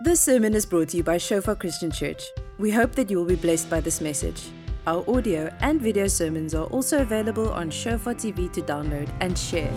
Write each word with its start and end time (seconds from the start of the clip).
This 0.00 0.20
sermon 0.20 0.54
is 0.54 0.64
brought 0.64 0.90
to 0.90 0.98
you 0.98 1.02
by 1.02 1.18
Shofar 1.18 1.56
Christian 1.56 1.90
Church. 1.90 2.22
We 2.56 2.70
hope 2.70 2.92
that 2.92 3.10
you 3.10 3.16
will 3.16 3.24
be 3.24 3.34
blessed 3.34 3.68
by 3.68 3.80
this 3.80 4.00
message. 4.00 4.50
Our 4.86 5.04
audio 5.10 5.52
and 5.58 5.82
video 5.82 6.06
sermons 6.06 6.54
are 6.54 6.66
also 6.66 7.02
available 7.02 7.50
on 7.50 7.68
Shofar 7.68 8.14
TV 8.14 8.52
to 8.52 8.62
download 8.62 9.10
and 9.18 9.36
share. 9.36 9.72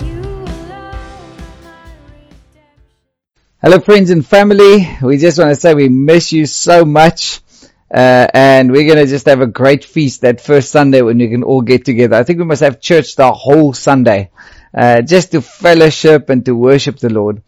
Hello, 3.63 3.79
friends 3.79 4.12
and 4.12 4.23
family. 4.23 4.88
We 5.02 5.18
just 5.18 5.39
want 5.39 5.49
to 5.49 5.60
say 5.60 5.73
we 5.73 5.89
miss 5.89 6.32
you 6.32 6.46
so 6.46 6.86
much. 6.86 7.42
Uh, 7.92 8.28
and 8.32 8.72
we're 8.72 8.86
going 8.86 9.04
to 9.04 9.10
just 9.10 9.26
have 9.26 9.42
a 9.42 9.48
great 9.48 9.84
feast 9.84 10.22
that 10.22 10.40
first 10.40 10.70
Sunday 10.70 11.02
when 11.02 11.18
we 11.18 11.30
can 11.30 11.42
all 11.42 11.64
get 11.64 11.84
together. 11.84 12.16
I 12.18 12.22
think 12.22 12.38
we 12.38 12.46
must 12.46 12.62
have 12.62 12.80
church 12.80 13.16
the 13.16 13.32
whole 13.32 13.74
Sunday, 13.74 14.30
uh, 14.72 15.02
just 15.02 15.32
to 15.32 15.42
fellowship 15.42 16.30
and 16.30 16.46
to 16.46 16.54
worship 16.56 16.98
the 16.98 17.10
Lord. 17.10 17.42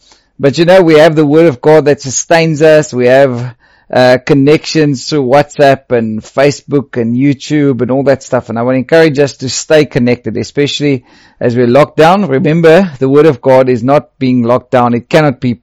But 0.44 0.58
you 0.58 0.66
know, 0.66 0.82
we 0.82 0.96
have 0.96 1.16
the 1.16 1.26
Word 1.26 1.46
of 1.46 1.62
God 1.62 1.86
that 1.86 2.02
sustains 2.02 2.62
us. 2.62 2.94
We 2.94 3.08
have 3.08 3.56
uh, 3.90 4.18
connections 4.26 5.08
through 5.08 5.24
WhatsApp 5.24 5.98
and 5.98 6.20
Facebook 6.20 7.02
and 7.02 7.16
YouTube 7.16 7.82
and 7.82 7.90
all 7.90 8.04
that 8.04 8.24
stuff. 8.24 8.50
And 8.50 8.60
I 8.60 8.64
want 8.64 8.76
to 8.76 8.80
encourage 8.80 9.20
us 9.20 9.38
to 9.38 9.48
stay 9.48 9.86
connected, 9.86 10.36
especially 10.36 11.06
as 11.40 11.56
we're 11.56 11.66
locked 11.66 11.96
down. 11.96 12.28
Remember, 12.28 12.92
the 13.00 13.08
Word 13.08 13.26
of 13.26 13.40
God 13.42 13.70
is 13.70 13.86
not 13.86 14.20
being 14.20 14.44
locked 14.44 14.72
down. 14.72 14.94
It 14.94 15.08
cannot 15.08 15.40
be 15.40 15.62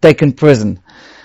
taken 0.00 0.32
prison. 0.32 0.81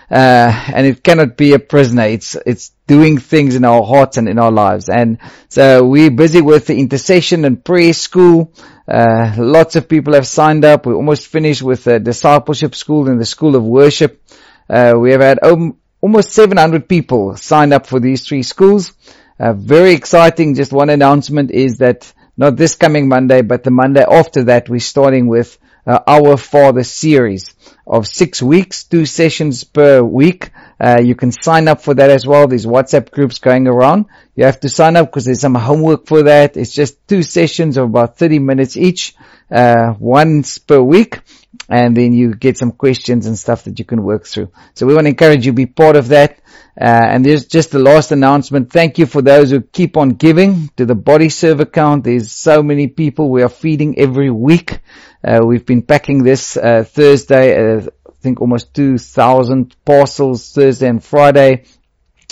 Uh, 0.09 0.65
and 0.73 0.87
it 0.87 1.03
cannot 1.03 1.35
be 1.35 1.53
a 1.53 1.59
prisoner. 1.59 2.03
It's, 2.03 2.35
it's 2.45 2.71
doing 2.87 3.17
things 3.17 3.55
in 3.55 3.65
our 3.65 3.83
hearts 3.83 4.17
and 4.17 4.29
in 4.29 4.39
our 4.39 4.51
lives. 4.51 4.87
And 4.87 5.17
so 5.49 5.85
we're 5.85 6.11
busy 6.11 6.41
with 6.41 6.67
the 6.67 6.79
intercession 6.79 7.43
and 7.43 7.63
prayer 7.63 7.93
school. 7.93 8.53
Uh, 8.87 9.35
lots 9.37 9.75
of 9.75 9.89
people 9.89 10.13
have 10.13 10.25
signed 10.25 10.63
up. 10.63 10.85
We're 10.85 10.95
almost 10.95 11.27
finished 11.27 11.61
with 11.61 11.83
the 11.83 11.99
discipleship 11.99 12.73
school 12.73 13.09
and 13.09 13.19
the 13.19 13.25
school 13.25 13.55
of 13.55 13.63
worship. 13.63 14.23
Uh, 14.69 14.93
we 14.97 15.11
have 15.11 15.21
had 15.21 15.43
um, 15.43 15.77
almost 15.99 16.31
700 16.31 16.87
people 16.87 17.35
signed 17.35 17.73
up 17.73 17.85
for 17.85 17.99
these 17.99 18.25
three 18.25 18.43
schools. 18.43 18.93
Uh, 19.39 19.53
very 19.53 19.93
exciting. 19.93 20.55
Just 20.55 20.71
one 20.71 20.89
announcement 20.89 21.51
is 21.51 21.79
that 21.79 22.11
not 22.37 22.55
this 22.55 22.75
coming 22.75 23.09
Monday, 23.09 23.41
but 23.41 23.63
the 23.63 23.71
Monday 23.71 24.05
after 24.09 24.45
that, 24.45 24.69
we're 24.69 24.79
starting 24.79 25.27
with 25.27 25.57
uh, 25.87 25.99
Our 26.05 26.37
Father 26.37 26.83
series 26.83 27.55
of 27.87 28.07
six 28.07 28.41
weeks, 28.41 28.83
two 28.83 29.05
sessions 29.05 29.63
per 29.63 30.03
week. 30.03 30.51
Uh, 30.79 30.99
you 31.01 31.15
can 31.15 31.31
sign 31.31 31.67
up 31.67 31.81
for 31.81 31.93
that 31.93 32.09
as 32.09 32.27
well. 32.27 32.47
There's 32.47 32.65
WhatsApp 32.65 33.09
groups 33.11 33.39
going 33.39 33.67
around. 33.67 34.05
You 34.35 34.43
have 34.43 34.59
to 34.59 34.69
sign 34.69 34.97
up 34.97 35.07
because 35.07 35.25
there's 35.25 35.39
some 35.39 35.55
homework 35.55 36.05
for 36.05 36.23
that. 36.23 36.57
It's 36.57 36.73
just 36.73 37.07
two 37.07 37.23
sessions 37.23 37.77
of 37.77 37.85
about 37.85 38.17
30 38.17 38.39
minutes 38.39 38.75
each, 38.75 39.15
uh, 39.49 39.93
once 39.97 40.57
per 40.57 40.81
week. 40.81 41.21
And 41.69 41.97
then 41.97 42.13
you 42.13 42.35
get 42.35 42.57
some 42.57 42.71
questions 42.71 43.25
and 43.25 43.37
stuff 43.37 43.63
that 43.63 43.79
you 43.79 43.85
can 43.85 44.03
work 44.03 44.25
through. 44.25 44.51
So 44.75 44.85
we 44.85 44.93
want 44.93 45.05
to 45.05 45.09
encourage 45.09 45.45
you 45.45 45.53
to 45.53 45.55
be 45.55 45.65
part 45.65 45.95
of 45.95 46.09
that. 46.09 46.39
Uh, 46.79 46.83
and 46.83 47.25
there's 47.25 47.45
just 47.45 47.71
the 47.71 47.79
last 47.79 48.11
announcement. 48.11 48.71
Thank 48.71 48.99
you 48.99 49.07
for 49.07 49.23
those 49.23 49.49
who 49.49 49.61
keep 49.61 49.97
on 49.97 50.09
giving 50.09 50.69
to 50.77 50.85
the 50.85 50.93
body 50.93 51.29
serve 51.29 51.59
account. 51.59 52.03
There's 52.03 52.31
so 52.31 52.61
many 52.61 52.87
people 52.87 53.29
we 53.29 53.41
are 53.41 53.49
feeding 53.49 53.97
every 53.97 54.29
week. 54.29 54.79
Uh, 55.27 55.45
we've 55.45 55.65
been 55.65 55.81
packing 55.81 56.23
this 56.23 56.55
uh, 56.55 56.85
Thursday, 56.85 57.75
uh, 57.75 57.81
I 57.81 58.11
think 58.21 58.39
almost 58.39 58.73
2,000 58.73 59.75
parcels 59.83 60.53
Thursday 60.53 60.87
and 60.87 61.03
Friday. 61.03 61.65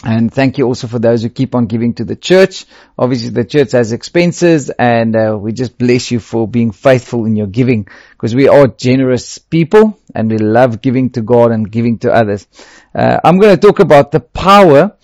And 0.05 0.33
thank 0.33 0.57
you 0.57 0.65
also 0.65 0.87
for 0.87 0.97
those 0.97 1.21
who 1.21 1.27
keep 1.27 1.55
on 1.55 1.65
giving 1.65 1.93
to 1.95 2.05
the 2.05 2.15
church. 2.15 2.65
Obviously 2.97 3.31
the 3.31 3.43
church 3.43 3.73
has 3.73 3.91
expenses 3.91 4.69
and 4.69 5.13
uh, 5.13 5.37
we 5.37 5.51
just 5.51 5.77
bless 5.77 6.09
you 6.09 6.21
for 6.21 6.47
being 6.47 6.71
faithful 6.71 7.25
in 7.25 7.35
your 7.35 7.47
giving 7.47 7.85
because 8.11 8.33
we 8.33 8.47
are 8.47 8.67
generous 8.67 9.39
people 9.39 9.99
and 10.13 10.31
we 10.31 10.37
love 10.37 10.81
giving 10.81 11.09
to 11.09 11.21
God 11.21 11.51
and 11.51 11.69
giving 11.69 11.97
to 11.99 12.13
others. 12.13 12.47
Uh, 12.93 13.19
I'm 13.25 13.39
going 13.39 13.55
to 13.55 13.61
talk 13.61 13.79
about 13.79 14.11
the 14.11 14.21
power 14.21 14.95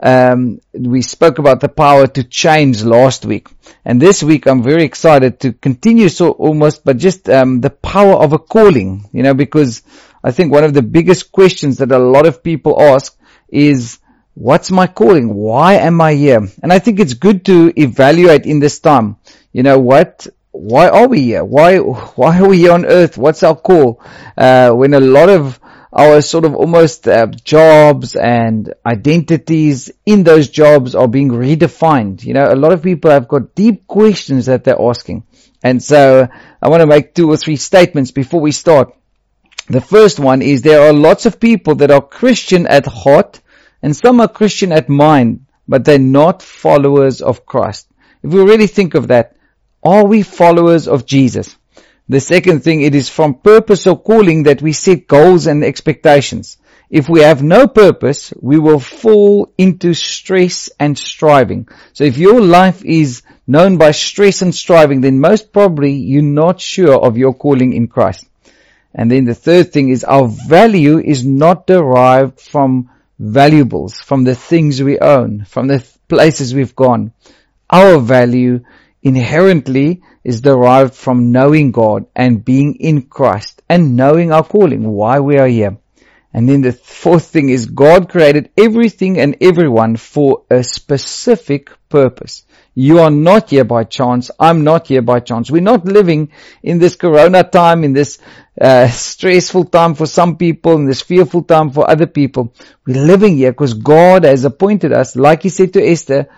um, 0.00 0.60
we 0.72 1.02
spoke 1.02 1.38
about 1.38 1.60
the 1.60 1.68
power 1.68 2.06
to 2.06 2.22
change 2.22 2.82
last 2.82 3.24
week, 3.24 3.48
and 3.84 4.00
this 4.00 4.22
week 4.22 4.46
I'm 4.46 4.62
very 4.62 4.84
excited 4.84 5.40
to 5.40 5.52
continue 5.52 6.08
so 6.08 6.30
almost, 6.32 6.84
but 6.84 6.98
just 6.98 7.28
um, 7.28 7.60
the 7.60 7.70
power 7.70 8.14
of 8.14 8.32
a 8.32 8.38
calling. 8.38 9.08
You 9.12 9.24
know, 9.24 9.34
because 9.34 9.82
I 10.22 10.30
think 10.30 10.52
one 10.52 10.64
of 10.64 10.74
the 10.74 10.82
biggest 10.82 11.32
questions 11.32 11.78
that 11.78 11.90
a 11.90 11.98
lot 11.98 12.26
of 12.26 12.44
people 12.44 12.80
ask 12.80 13.16
is, 13.48 13.98
"What's 14.34 14.70
my 14.70 14.86
calling? 14.86 15.34
Why 15.34 15.74
am 15.74 16.00
I 16.00 16.14
here?" 16.14 16.46
And 16.62 16.72
I 16.72 16.78
think 16.78 17.00
it's 17.00 17.14
good 17.14 17.44
to 17.46 17.72
evaluate 17.76 18.46
in 18.46 18.60
this 18.60 18.78
time. 18.78 19.16
You 19.52 19.64
know 19.64 19.80
what? 19.80 20.28
Why 20.52 20.88
are 20.88 21.08
we 21.08 21.22
here? 21.22 21.44
Why 21.44 21.78
why 22.20 22.38
are 22.38 22.48
we 22.48 22.58
here 22.58 22.72
on 22.72 22.86
earth? 22.86 23.18
What's 23.18 23.42
our 23.42 23.56
call? 23.56 24.00
Uh, 24.36 24.70
when 24.70 24.94
a 24.94 25.00
lot 25.00 25.28
of 25.28 25.58
our 25.92 26.20
sort 26.20 26.44
of 26.44 26.54
almost 26.54 27.08
uh, 27.08 27.26
jobs 27.26 28.14
and 28.14 28.74
identities 28.84 29.90
in 30.04 30.22
those 30.22 30.48
jobs 30.48 30.94
are 30.94 31.08
being 31.08 31.30
redefined. 31.30 32.24
You 32.24 32.34
know, 32.34 32.46
a 32.48 32.56
lot 32.56 32.72
of 32.72 32.82
people 32.82 33.10
have 33.10 33.28
got 33.28 33.54
deep 33.54 33.86
questions 33.86 34.46
that 34.46 34.64
they're 34.64 34.80
asking. 34.80 35.24
And 35.62 35.82
so 35.82 36.28
I 36.62 36.68
want 36.68 36.82
to 36.82 36.86
make 36.86 37.14
two 37.14 37.30
or 37.30 37.36
three 37.36 37.56
statements 37.56 38.10
before 38.10 38.40
we 38.40 38.52
start. 38.52 38.94
The 39.68 39.80
first 39.80 40.18
one 40.18 40.42
is 40.42 40.62
there 40.62 40.88
are 40.88 40.92
lots 40.92 41.26
of 41.26 41.40
people 41.40 41.74
that 41.76 41.90
are 41.90 42.00
Christian 42.00 42.66
at 42.66 42.86
heart 42.86 43.40
and 43.82 43.96
some 43.96 44.20
are 44.20 44.28
Christian 44.28 44.72
at 44.72 44.88
mind, 44.88 45.46
but 45.66 45.84
they're 45.84 45.98
not 45.98 46.42
followers 46.42 47.20
of 47.20 47.46
Christ. 47.46 47.88
If 48.22 48.32
we 48.32 48.42
really 48.42 48.66
think 48.66 48.94
of 48.94 49.08
that, 49.08 49.36
are 49.82 50.04
we 50.04 50.22
followers 50.22 50.88
of 50.88 51.06
Jesus? 51.06 51.56
The 52.08 52.20
second 52.20 52.64
thing, 52.64 52.80
it 52.80 52.94
is 52.94 53.10
from 53.10 53.34
purpose 53.34 53.86
or 53.86 54.00
calling 54.00 54.44
that 54.44 54.62
we 54.62 54.72
set 54.72 55.06
goals 55.06 55.46
and 55.46 55.62
expectations. 55.62 56.56
If 56.90 57.06
we 57.06 57.20
have 57.20 57.42
no 57.42 57.68
purpose, 57.68 58.32
we 58.40 58.58
will 58.58 58.80
fall 58.80 59.52
into 59.58 59.92
stress 59.92 60.70
and 60.80 60.96
striving. 60.96 61.68
So 61.92 62.04
if 62.04 62.16
your 62.16 62.40
life 62.40 62.82
is 62.82 63.22
known 63.46 63.76
by 63.76 63.90
stress 63.90 64.40
and 64.40 64.54
striving, 64.54 65.02
then 65.02 65.20
most 65.20 65.52
probably 65.52 65.92
you're 65.92 66.22
not 66.22 66.62
sure 66.62 66.98
of 66.98 67.18
your 67.18 67.34
calling 67.34 67.74
in 67.74 67.88
Christ. 67.88 68.26
And 68.94 69.10
then 69.10 69.26
the 69.26 69.34
third 69.34 69.72
thing 69.72 69.90
is 69.90 70.02
our 70.02 70.28
value 70.28 70.98
is 70.98 71.26
not 71.26 71.66
derived 71.66 72.40
from 72.40 72.90
valuables, 73.18 74.00
from 74.00 74.24
the 74.24 74.34
things 74.34 74.82
we 74.82 74.98
own, 74.98 75.44
from 75.44 75.66
the 75.66 75.84
places 76.08 76.54
we've 76.54 76.74
gone. 76.74 77.12
Our 77.68 77.98
value 77.98 78.64
inherently 79.02 80.02
is 80.28 80.42
derived 80.42 80.92
from 80.92 81.32
knowing 81.32 81.72
God 81.72 82.04
and 82.14 82.44
being 82.44 82.74
in 82.74 83.00
Christ 83.00 83.62
and 83.66 83.96
knowing 83.96 84.30
our 84.30 84.44
calling, 84.44 84.86
why 84.86 85.20
we 85.20 85.38
are 85.38 85.48
here. 85.48 85.78
And 86.34 86.46
then 86.46 86.60
the 86.60 86.72
fourth 86.72 87.28
thing 87.28 87.48
is 87.48 87.64
God 87.64 88.10
created 88.10 88.50
everything 88.54 89.18
and 89.18 89.38
everyone 89.40 89.96
for 89.96 90.42
a 90.50 90.62
specific 90.62 91.70
purpose. 91.88 92.44
You 92.74 92.98
are 92.98 93.10
not 93.10 93.48
here 93.48 93.64
by 93.64 93.84
chance. 93.84 94.30
I'm 94.38 94.64
not 94.64 94.88
here 94.88 95.00
by 95.00 95.20
chance. 95.20 95.50
We're 95.50 95.62
not 95.62 95.86
living 95.86 96.30
in 96.62 96.78
this 96.78 96.94
corona 96.94 97.42
time, 97.42 97.82
in 97.82 97.94
this 97.94 98.18
uh, 98.60 98.86
stressful 98.88 99.64
time 99.64 99.94
for 99.94 100.04
some 100.04 100.36
people, 100.36 100.74
in 100.74 100.84
this 100.84 101.00
fearful 101.00 101.44
time 101.44 101.70
for 101.70 101.88
other 101.90 102.06
people. 102.06 102.52
We're 102.86 103.02
living 103.02 103.38
here 103.38 103.52
because 103.52 103.72
God 103.72 104.24
has 104.24 104.44
appointed 104.44 104.92
us, 104.92 105.16
like 105.16 105.42
He 105.42 105.48
said 105.48 105.72
to 105.72 105.82
Esther, 105.82 106.28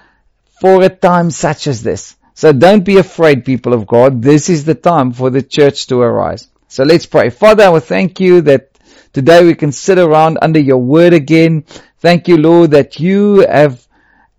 for 0.61 0.81
a 0.81 0.89
time 0.89 1.33
such 1.33 1.67
as 1.67 1.83
this. 1.83 2.15
So 2.35 2.53
don't 2.53 2.85
be 2.85 2.99
afraid, 2.99 3.45
people 3.45 3.73
of 3.73 3.87
God. 3.87 4.23
This 4.23 4.49
is 4.49 4.65
the 4.65 4.75
time 4.75 5.13
for 5.13 5.31
the 5.31 5.43
church 5.43 5.87
to 5.89 6.01
arise. 6.01 6.49
So 6.69 6.85
let's 6.85 7.07
pray. 7.07 7.31
Father, 7.31 7.65
I 7.65 7.69
will 7.69 7.81
thank 7.81 8.21
you 8.21 8.41
that 8.43 8.71
today 9.13 9.45
we 9.45 9.55
can 9.55 9.73
sit 9.73 9.99
around 9.99 10.39
under 10.41 10.61
your 10.61 10.79
word 10.79 11.13
again. 11.13 11.65
Thank 11.99 12.29
you, 12.29 12.37
Lord, 12.37 12.71
that 12.71 13.01
you 13.01 13.47
have 13.47 13.87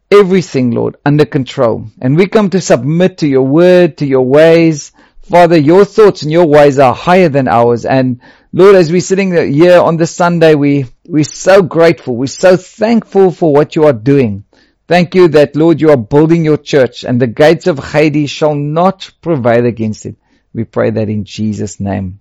everything, 0.09 0.71
Lord, 0.71 0.97
under 1.05 1.25
control. 1.25 1.87
And 2.01 2.17
we 2.17 2.27
come 2.27 2.49
to 2.51 2.61
submit 2.61 3.19
to 3.19 3.27
your 3.27 3.45
word, 3.45 3.97
to 3.97 4.05
your 4.05 4.25
ways. 4.25 4.91
Father, 5.21 5.57
your 5.57 5.85
thoughts 5.85 6.23
and 6.23 6.31
your 6.31 6.45
ways 6.45 6.79
are 6.79 6.93
higher 6.93 7.29
than 7.29 7.47
ours. 7.47 7.85
And 7.85 8.21
Lord, 8.51 8.75
as 8.75 8.91
we're 8.91 9.01
sitting 9.01 9.31
here 9.31 9.79
on 9.79 9.97
this 9.97 10.13
Sunday, 10.15 10.55
we, 10.55 10.85
we're 11.05 11.23
so 11.23 11.61
grateful. 11.61 12.15
We're 12.15 12.27
so 12.27 12.57
thankful 12.57 13.31
for 13.31 13.53
what 13.53 13.75
you 13.75 13.85
are 13.85 13.93
doing. 13.93 14.43
Thank 14.91 15.15
you 15.15 15.29
that, 15.29 15.55
Lord, 15.55 15.79
you 15.79 15.91
are 15.91 15.95
building 15.95 16.43
your 16.43 16.57
church 16.57 17.05
and 17.05 17.17
the 17.17 17.25
gates 17.25 17.65
of 17.65 17.79
Hades 17.79 18.29
shall 18.29 18.55
not 18.55 19.09
prevail 19.21 19.65
against 19.65 20.05
it. 20.05 20.17
We 20.53 20.65
pray 20.65 20.89
that 20.89 21.07
in 21.07 21.23
Jesus' 21.23 21.79
name. 21.79 22.19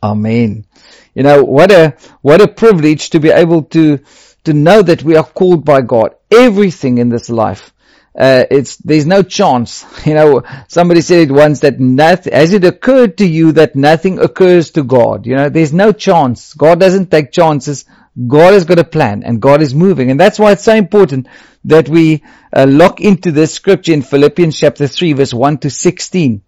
Amen. 0.00 0.64
You 1.12 1.24
know, 1.24 1.42
what 1.42 1.72
a, 1.72 1.96
what 2.20 2.40
a 2.40 2.46
privilege 2.46 3.10
to 3.10 3.18
be 3.18 3.30
able 3.30 3.64
to, 3.74 3.98
to 4.44 4.52
know 4.52 4.80
that 4.80 5.02
we 5.02 5.16
are 5.16 5.24
called 5.24 5.64
by 5.64 5.80
God. 5.80 6.14
Everything 6.30 6.98
in 6.98 7.08
this 7.08 7.28
life. 7.28 7.74
Uh, 8.16 8.44
it's, 8.48 8.76
there's 8.76 9.06
no 9.06 9.24
chance. 9.24 9.84
You 10.06 10.14
know, 10.14 10.42
somebody 10.68 11.00
said 11.00 11.30
it 11.30 11.32
once 11.32 11.58
that 11.60 11.80
nothing, 11.80 12.32
has 12.32 12.52
it 12.52 12.62
occurred 12.62 13.18
to 13.18 13.26
you 13.26 13.50
that 13.52 13.74
nothing 13.74 14.20
occurs 14.20 14.70
to 14.72 14.84
God? 14.84 15.26
You 15.26 15.34
know, 15.34 15.48
there's 15.48 15.72
no 15.72 15.90
chance. 15.90 16.54
God 16.54 16.78
doesn't 16.78 17.10
take 17.10 17.32
chances. 17.32 17.86
God 18.28 18.52
has 18.52 18.64
got 18.64 18.78
a 18.78 18.84
plan 18.84 19.24
and 19.24 19.42
God 19.42 19.62
is 19.62 19.74
moving. 19.74 20.12
And 20.12 20.20
that's 20.20 20.38
why 20.38 20.52
it's 20.52 20.62
so 20.62 20.74
important 20.74 21.26
that 21.64 21.88
we 21.88 22.22
uh, 22.52 22.66
lock 22.68 23.00
into 23.00 23.30
this 23.30 23.54
scripture 23.54 23.92
in 23.92 24.02
Philippians 24.02 24.58
chapter 24.58 24.86
3 24.86 25.12
verse 25.14 25.34
1 25.34 25.58
to 25.58 25.70
16. 25.70 26.42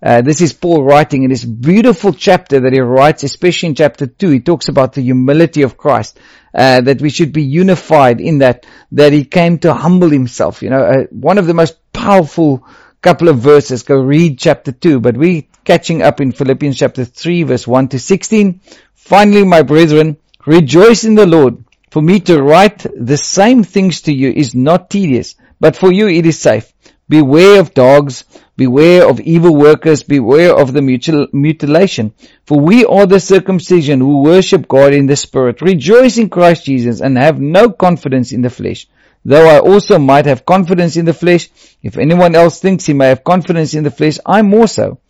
Uh, 0.00 0.22
this 0.22 0.40
is 0.40 0.52
Paul 0.52 0.84
writing 0.84 1.24
in 1.24 1.30
this 1.30 1.44
beautiful 1.44 2.12
chapter 2.12 2.60
that 2.60 2.72
he 2.72 2.80
writes, 2.80 3.24
especially 3.24 3.70
in 3.70 3.74
chapter 3.74 4.06
2. 4.06 4.30
He 4.30 4.40
talks 4.40 4.68
about 4.68 4.92
the 4.92 5.00
humility 5.00 5.62
of 5.62 5.76
Christ. 5.76 6.18
Uh, 6.54 6.80
that 6.80 7.00
we 7.02 7.10
should 7.10 7.32
be 7.32 7.42
unified 7.42 8.20
in 8.20 8.38
that, 8.38 8.64
that 8.92 9.12
he 9.12 9.24
came 9.24 9.58
to 9.58 9.74
humble 9.74 10.08
himself. 10.08 10.62
You 10.62 10.70
know, 10.70 10.82
uh, 10.82 11.04
one 11.10 11.36
of 11.36 11.46
the 11.46 11.54
most 11.54 11.76
powerful 11.92 12.64
couple 13.02 13.28
of 13.28 13.38
verses. 13.38 13.82
Go 13.82 14.00
read 14.00 14.38
chapter 14.38 14.72
2, 14.72 15.00
but 15.00 15.16
we 15.16 15.48
catching 15.64 16.02
up 16.02 16.20
in 16.20 16.32
Philippians 16.32 16.78
chapter 16.78 17.04
3 17.04 17.42
verse 17.44 17.66
1 17.66 17.88
to 17.88 17.98
16. 17.98 18.60
Finally, 18.94 19.44
my 19.44 19.62
brethren, 19.62 20.16
rejoice 20.46 21.04
in 21.04 21.14
the 21.14 21.26
Lord. 21.26 21.64
For 21.90 22.02
me 22.02 22.20
to 22.20 22.42
write 22.42 22.86
the 22.94 23.16
same 23.16 23.64
things 23.64 24.02
to 24.02 24.12
you 24.12 24.30
is 24.30 24.54
not 24.54 24.90
tedious, 24.90 25.36
but 25.58 25.76
for 25.76 25.90
you 25.90 26.08
it 26.08 26.26
is 26.26 26.38
safe. 26.38 26.72
Beware 27.08 27.60
of 27.60 27.72
dogs, 27.72 28.24
beware 28.56 29.08
of 29.08 29.20
evil 29.20 29.54
workers, 29.54 30.02
beware 30.02 30.54
of 30.54 30.74
the 30.74 30.80
mutil- 30.80 31.32
mutilation. 31.32 32.12
For 32.44 32.60
we 32.60 32.84
are 32.84 33.06
the 33.06 33.20
circumcision 33.20 34.00
who 34.00 34.22
worship 34.22 34.68
God 34.68 34.92
in 34.92 35.06
the 35.06 35.16
Spirit, 35.16 35.62
rejoice 35.62 36.18
in 36.18 36.28
Christ 36.28 36.66
Jesus, 36.66 37.00
and 37.00 37.16
have 37.16 37.40
no 37.40 37.70
confidence 37.70 38.32
in 38.32 38.42
the 38.42 38.50
flesh. 38.50 38.86
Though 39.24 39.48
I 39.48 39.58
also 39.58 39.98
might 39.98 40.26
have 40.26 40.44
confidence 40.44 40.96
in 40.96 41.06
the 41.06 41.14
flesh, 41.14 41.48
if 41.82 41.96
anyone 41.96 42.34
else 42.34 42.60
thinks 42.60 42.84
he 42.84 42.92
may 42.92 43.08
have 43.08 43.24
confidence 43.24 43.72
in 43.72 43.84
the 43.84 43.90
flesh, 43.90 44.18
I 44.26 44.42
more 44.42 44.68
so. 44.68 45.00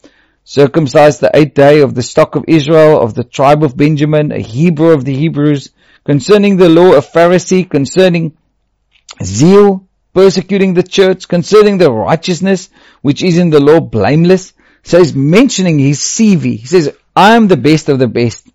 Circumcised 0.45 1.21
the 1.21 1.31
eighth 1.35 1.55
day 1.55 1.81
of 1.81 1.95
the 1.95 2.03
stock 2.03 2.37
of 2.37 2.45
Israel, 2.47 3.01
of 3.01 3.15
the 3.15 3.25
tribe 3.25 3.65
of 3.65 3.77
Benjamin, 3.77 4.33
a 4.33 4.39
Hebrew 4.39 4.93
of 4.93 5.05
the 5.05 5.15
Hebrews, 5.15 5.71
concerning 6.09 6.57
the 6.57 6.71
law 6.71 6.95
a 6.95 7.03
Pharisee, 7.03 7.69
concerning 7.69 8.35
zeal, 9.23 9.87
persecuting 10.15 10.73
the 10.73 10.83
church, 10.83 11.29
concerning 11.29 11.77
the 11.77 11.93
righteousness 11.93 12.71
which 13.03 13.23
is 13.23 13.37
in 13.37 13.51
the 13.51 13.61
law 13.61 13.79
blameless. 13.79 14.55
He's 14.83 15.15
mentioning 15.15 15.79
his 15.79 16.01
CV. 16.01 16.57
He 16.61 16.67
says, 16.67 16.97
I 17.15 17.37
am 17.37 17.47
the 17.47 17.59
best 17.59 17.91
of 17.91 17.99
the 17.99 18.09
best. 18.09 18.49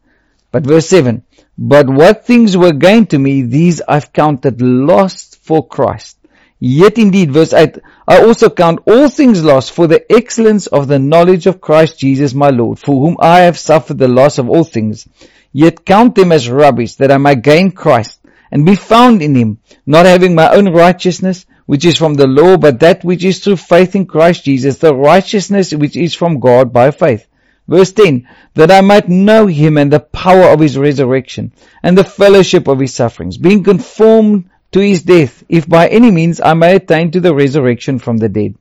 But 0.51 0.65
verse 0.65 0.88
7, 0.88 1.23
but 1.55 1.88
what 1.88 2.25
things 2.25 2.57
were 2.57 2.73
gained 2.73 3.11
to 3.11 3.19
me, 3.19 3.44
these 3.44 3.81
I've 3.88 4.11
counted 4.11 4.59
lost 4.59 5.38
for 5.44 5.67
Christ. 5.67 6.17
Yet 6.59 6.97
indeed, 6.97 7.31
verse 7.31 7.53
8, 7.53 7.77
I 8.07 8.23
also 8.23 8.50
count 8.50 8.79
all 8.88 9.09
things 9.09 9.44
lost 9.44 9.73
for 9.73 9.85
the 9.85 10.11
excellence 10.11 10.65
of 10.65 10.88
the 10.88 10.97
knowledge 10.97 11.45
of 11.45 11.61
Christ 11.61 12.00
Jesus 12.00 12.33
my 12.33 12.50
Lord, 12.50 12.79
for 12.79 13.00
whom 13.00 13.17
I 13.19 13.41
have 13.41 13.59
suffered 13.59 14.00
the 14.00 14.07
loss 14.07 14.39
of 14.39 14.50
all 14.50 14.63
things, 14.63 15.07
yet 15.53 15.85
count 15.85 16.15
them 16.15 16.33
as 16.33 16.50
rubbish, 16.50 16.95
that 16.95 17.11
I 17.11 17.17
might 17.17 17.41
gain 17.44 17.71
Christ, 17.71 18.19
and 18.51 18.65
be 18.65 18.75
found 18.75 19.21
in 19.21 19.35
him, 19.35 19.59
not 19.85 20.05
having 20.05 20.35
my 20.35 20.50
own 20.50 20.73
righteousness, 20.73 21.45
which 21.65 21.85
is 21.85 21.95
from 21.95 22.15
the 22.15 22.27
law, 22.27 22.57
but 22.57 22.81
that 22.81 23.03
which 23.03 23.23
is 23.23 23.39
through 23.39 23.55
faith 23.55 23.95
in 23.95 24.05
Christ 24.05 24.44
Jesus, 24.44 24.79
the 24.79 24.94
righteousness 24.94 25.73
which 25.73 25.95
is 25.95 26.13
from 26.13 26.39
God 26.39 26.73
by 26.73 26.91
faith. 26.91 27.25
Verse 27.67 27.94
10, 27.94 28.27
that 28.55 28.71
I 28.71 28.81
might 28.81 29.07
know 29.07 29.47
him 29.47 29.77
and 29.77 29.91
the 29.91 30.01
power 30.01 30.50
of 30.50 30.59
his 30.59 30.77
resurrection, 30.77 31.53
and 31.81 31.97
the 31.97 32.03
fellowship 32.03 32.67
of 32.67 32.79
his 32.79 32.94
sufferings, 32.94 33.38
being 33.38 33.63
conformed 33.63 34.50
to 34.73 34.79
his 34.79 35.03
death, 35.03 35.44
if 35.47 35.69
by 35.69 35.88
any 35.88 36.11
means 36.11 36.41
I 36.41 36.55
may 36.55 36.75
attain 36.75 37.11
to 37.11 37.21
the 37.21 37.33
resurrection 37.33 38.00
from 38.00 38.17
the 38.17 38.27
dead. 38.27 38.55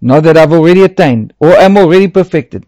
Not 0.00 0.22
that 0.24 0.36
I've 0.36 0.52
already 0.52 0.82
attained, 0.82 1.34
or 1.40 1.50
am 1.50 1.76
already 1.76 2.08
perfected, 2.08 2.64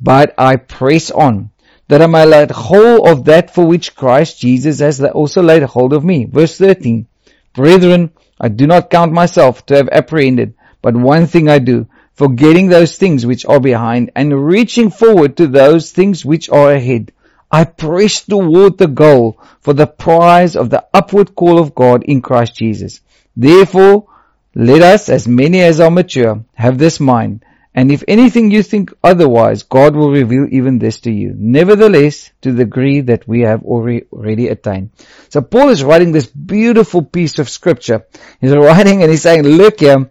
but 0.00 0.34
I 0.38 0.56
press 0.56 1.10
on, 1.10 1.50
that 1.92 2.00
I 2.00 2.06
may 2.06 2.24
lay 2.24 2.46
hold 2.50 3.06
of 3.06 3.26
that 3.26 3.52
for 3.52 3.66
which 3.66 3.94
Christ 3.94 4.40
Jesus 4.40 4.78
has 4.78 4.98
also 5.02 5.42
laid 5.42 5.62
hold 5.62 5.92
of 5.92 6.02
me. 6.02 6.24
Verse 6.24 6.56
13, 6.56 7.06
Brethren, 7.52 8.12
I 8.40 8.48
do 8.48 8.66
not 8.66 8.88
count 8.88 9.12
myself 9.12 9.66
to 9.66 9.76
have 9.76 9.90
apprehended, 9.92 10.54
but 10.80 10.96
one 10.96 11.26
thing 11.26 11.50
I 11.50 11.58
do, 11.58 11.86
forgetting 12.14 12.68
those 12.68 12.96
things 12.96 13.26
which 13.26 13.44
are 13.44 13.60
behind 13.60 14.10
and 14.16 14.46
reaching 14.46 14.88
forward 14.88 15.36
to 15.36 15.46
those 15.46 15.90
things 15.90 16.24
which 16.24 16.48
are 16.48 16.72
ahead. 16.72 17.12
I 17.50 17.64
press 17.64 18.24
toward 18.24 18.78
the 18.78 18.86
goal 18.86 19.38
for 19.60 19.74
the 19.74 19.86
prize 19.86 20.56
of 20.56 20.70
the 20.70 20.86
upward 20.94 21.34
call 21.34 21.58
of 21.58 21.74
God 21.74 22.04
in 22.04 22.22
Christ 22.22 22.56
Jesus. 22.56 23.00
Therefore, 23.36 24.06
let 24.54 24.80
us, 24.80 25.10
as 25.10 25.28
many 25.28 25.60
as 25.60 25.78
are 25.78 25.90
mature, 25.90 26.42
have 26.54 26.78
this 26.78 27.00
mind, 27.00 27.44
and 27.74 27.90
if 27.90 28.04
anything 28.06 28.50
you 28.50 28.62
think 28.62 28.92
otherwise, 29.02 29.62
God 29.62 29.96
will 29.96 30.10
reveal 30.10 30.46
even 30.50 30.78
this 30.78 31.00
to 31.00 31.10
you. 31.10 31.34
Nevertheless, 31.36 32.30
to 32.42 32.52
the 32.52 32.64
degree 32.64 33.00
that 33.00 33.26
we 33.26 33.40
have 33.42 33.62
already 33.64 34.48
attained. 34.48 34.90
So 35.30 35.40
Paul 35.40 35.70
is 35.70 35.82
writing 35.82 36.12
this 36.12 36.26
beautiful 36.26 37.02
piece 37.02 37.38
of 37.38 37.48
scripture. 37.48 38.04
He's 38.40 38.52
writing 38.52 39.02
and 39.02 39.10
he's 39.10 39.22
saying, 39.22 39.44
look 39.44 39.80
here, 39.80 40.10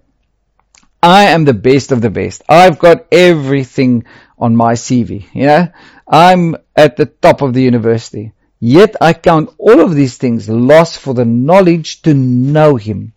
I 1.03 1.25
am 1.25 1.45
the 1.45 1.53
best 1.53 1.91
of 1.91 2.01
the 2.01 2.09
best. 2.09 2.41
I've 2.49 2.79
got 2.79 3.05
everything 3.11 4.05
on 4.39 4.55
my 4.55 4.73
CV. 4.73 5.27
You 5.33 5.45
know, 5.45 5.67
I'm 6.07 6.55
at 6.75 6.97
the 6.97 7.05
top 7.05 7.41
of 7.41 7.53
the 7.53 7.61
university. 7.61 8.33
Yet 8.59 8.95
I 9.01 9.13
count 9.13 9.53
all 9.57 9.81
of 9.81 9.95
these 9.95 10.17
things 10.17 10.49
lost 10.49 10.99
for 10.99 11.13
the 11.13 11.25
knowledge 11.25 12.01
to 12.03 12.13
know 12.13 12.75
Him. 12.75 13.13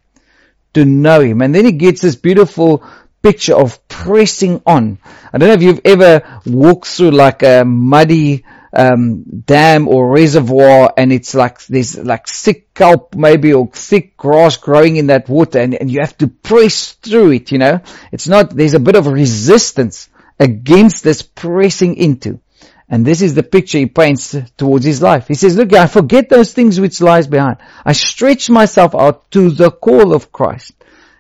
To 0.73 0.85
know 0.85 1.21
Him. 1.21 1.43
And 1.43 1.55
then 1.55 1.67
he 1.67 1.73
gets 1.73 2.01
this 2.01 2.17
beautiful 2.17 2.83
picture 3.25 3.55
of 3.55 3.89
pressing 3.89 4.61
on. 4.67 4.99
I 5.33 5.39
don't 5.39 5.49
know 5.49 5.55
if 5.55 5.63
you've 5.63 5.81
ever 5.87 6.41
walked 6.45 6.87
through 6.87 7.13
like 7.13 7.43
a 7.43 7.65
muddy 7.65 8.45
um, 8.71 9.23
dam 9.47 9.89
or 9.89 10.11
reservoir 10.11 10.93
and 10.95 11.11
it's 11.11 11.35
like 11.35 11.65
there's 11.67 11.97
like 11.97 12.27
thick 12.27 12.75
kelp 12.75 13.15
maybe 13.15 13.55
or 13.55 13.71
thick 13.73 14.15
grass 14.19 14.59
growing 14.59 14.97
in 14.97 15.07
that 15.07 15.27
water 15.31 15.61
and, 15.61 15.75
and 15.75 15.91
you 15.91 16.01
have 16.01 16.19
to 16.19 16.27
press 16.27 16.93
through 16.93 17.31
it, 17.31 17.51
you 17.51 17.57
know. 17.57 17.81
It's 18.13 18.29
not, 18.29 18.51
there's 18.51 18.75
a 18.75 18.81
bit 18.81 18.95
of 18.95 19.07
resistance 19.07 20.11
against 20.39 21.03
this 21.03 21.23
pressing 21.23 21.97
into. 21.97 22.41
And 22.91 23.07
this 23.07 23.23
is 23.23 23.35
the 23.35 23.43
picture 23.43 23.79
he 23.79 23.87
paints 23.87 24.37
towards 24.59 24.85
his 24.85 25.01
life. 25.01 25.29
He 25.29 25.35
says, 25.35 25.57
look, 25.57 25.73
I 25.73 25.87
forget 25.87 26.29
those 26.29 26.53
things 26.53 26.79
which 26.79 27.01
lies 27.01 27.27
behind. 27.27 27.57
I 27.87 27.93
stretch 27.93 28.51
myself 28.51 28.95
out 28.95 29.31
to 29.31 29.51
the 29.51 29.71
call 29.71 30.15
of 30.15 30.31
Christ. 30.31 30.75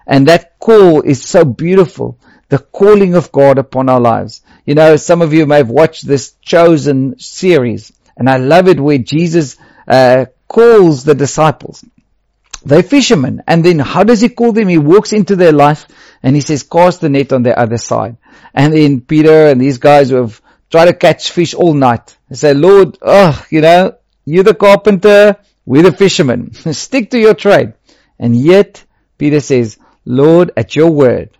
And 0.06 0.28
that 0.28 0.58
call 0.58 1.02
is 1.02 1.24
so 1.24 1.44
beautiful. 1.44 2.18
The 2.48 2.58
calling 2.58 3.14
of 3.14 3.32
God 3.32 3.58
upon 3.58 3.88
our 3.88 4.00
lives. 4.00 4.42
You 4.66 4.74
know, 4.74 4.96
some 4.96 5.22
of 5.22 5.32
you 5.32 5.46
may 5.46 5.58
have 5.58 5.70
watched 5.70 6.06
this 6.06 6.34
Chosen 6.42 7.18
series, 7.18 7.92
and 8.16 8.28
I 8.28 8.36
love 8.36 8.68
it 8.68 8.78
where 8.78 8.98
Jesus 8.98 9.56
uh, 9.88 10.26
calls 10.46 11.04
the 11.04 11.14
disciples. 11.14 11.84
They're 12.64 12.82
fishermen, 12.82 13.42
and 13.46 13.64
then 13.64 13.78
how 13.78 14.04
does 14.04 14.20
he 14.20 14.28
call 14.28 14.52
them? 14.52 14.68
He 14.68 14.78
walks 14.78 15.12
into 15.12 15.36
their 15.36 15.52
life 15.52 15.86
and 16.22 16.34
he 16.34 16.40
says, 16.40 16.62
cast 16.62 17.02
the 17.02 17.10
net 17.10 17.32
on 17.34 17.42
the 17.42 17.58
other 17.58 17.76
side. 17.76 18.16
And 18.54 18.72
then 18.72 19.02
Peter 19.02 19.48
and 19.48 19.60
these 19.60 19.76
guys 19.76 20.08
who 20.08 20.16
have 20.16 20.40
tried 20.70 20.86
to 20.86 20.94
catch 20.94 21.30
fish 21.30 21.52
all 21.52 21.74
night, 21.74 22.16
they 22.30 22.36
say, 22.36 22.54
Lord, 22.54 22.96
oh, 23.02 23.44
you 23.50 23.60
know, 23.60 23.96
you're 24.24 24.44
the 24.44 24.54
carpenter, 24.54 25.36
we're 25.66 25.82
the 25.82 25.92
fishermen. 25.92 26.54
Stick 26.72 27.10
to 27.10 27.18
your 27.18 27.34
trade. 27.34 27.74
And 28.18 28.34
yet, 28.34 28.82
Peter 29.18 29.40
says, 29.40 29.76
Lord, 30.04 30.52
at 30.56 30.76
your 30.76 30.90
word, 30.90 31.30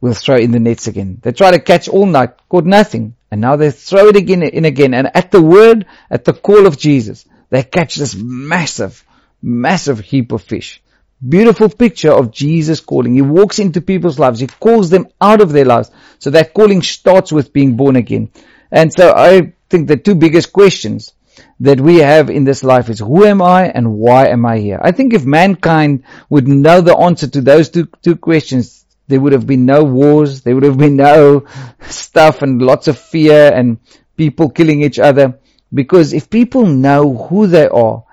we'll 0.00 0.14
throw 0.14 0.36
in 0.36 0.52
the 0.52 0.60
nets 0.60 0.86
again. 0.86 1.18
They 1.22 1.32
try 1.32 1.50
to 1.50 1.58
catch 1.58 1.88
all 1.88 2.06
night, 2.06 2.30
caught 2.48 2.64
nothing. 2.64 3.14
And 3.30 3.40
now 3.40 3.56
they 3.56 3.70
throw 3.70 4.08
it 4.08 4.16
again 4.16 4.42
in 4.42 4.64
again. 4.64 4.94
And 4.94 5.10
at 5.14 5.30
the 5.30 5.42
word, 5.42 5.86
at 6.10 6.24
the 6.24 6.32
call 6.32 6.66
of 6.66 6.78
Jesus, 6.78 7.26
they 7.50 7.62
catch 7.62 7.96
this 7.96 8.14
massive, 8.14 9.04
massive 9.42 10.00
heap 10.00 10.32
of 10.32 10.42
fish. 10.42 10.82
Beautiful 11.26 11.68
picture 11.68 12.12
of 12.12 12.30
Jesus 12.30 12.80
calling. 12.80 13.14
He 13.14 13.22
walks 13.22 13.58
into 13.58 13.80
people's 13.80 14.18
lives. 14.18 14.40
He 14.40 14.46
calls 14.46 14.90
them 14.90 15.08
out 15.20 15.40
of 15.40 15.52
their 15.52 15.64
lives. 15.64 15.90
So 16.18 16.30
that 16.30 16.54
calling 16.54 16.82
starts 16.82 17.32
with 17.32 17.52
being 17.52 17.76
born 17.76 17.96
again. 17.96 18.30
And 18.70 18.92
so 18.92 19.12
I 19.14 19.54
think 19.68 19.88
the 19.88 19.96
two 19.96 20.14
biggest 20.14 20.52
questions 20.52 21.12
that 21.60 21.80
we 21.80 21.96
have 21.96 22.28
in 22.28 22.44
this 22.44 22.62
life 22.62 22.90
is 22.90 22.98
who 22.98 23.24
am 23.24 23.40
I 23.40 23.68
and 23.68 23.94
why 23.94 24.28
am 24.28 24.44
I 24.44 24.58
here? 24.58 24.78
I 24.82 24.92
think 24.92 25.14
if 25.14 25.24
mankind 25.24 26.04
would 26.28 26.46
know 26.46 26.80
the 26.80 26.96
answer 26.96 27.26
to 27.28 27.40
those 27.40 27.70
two, 27.70 27.88
two 28.02 28.16
questions, 28.16 28.84
there 29.08 29.20
would 29.20 29.32
have 29.32 29.46
been 29.46 29.64
no 29.64 29.84
wars, 29.84 30.42
there 30.42 30.54
would 30.54 30.64
have 30.64 30.78
been 30.78 30.96
no 30.96 31.46
stuff 31.88 32.42
and 32.42 32.60
lots 32.60 32.88
of 32.88 32.98
fear 32.98 33.52
and 33.54 33.78
people 34.16 34.50
killing 34.50 34.82
each 34.82 34.98
other. 34.98 35.38
Because 35.72 36.12
if 36.12 36.28
people 36.30 36.66
know 36.66 37.14
who 37.14 37.46
they 37.46 37.68
are 37.68 38.04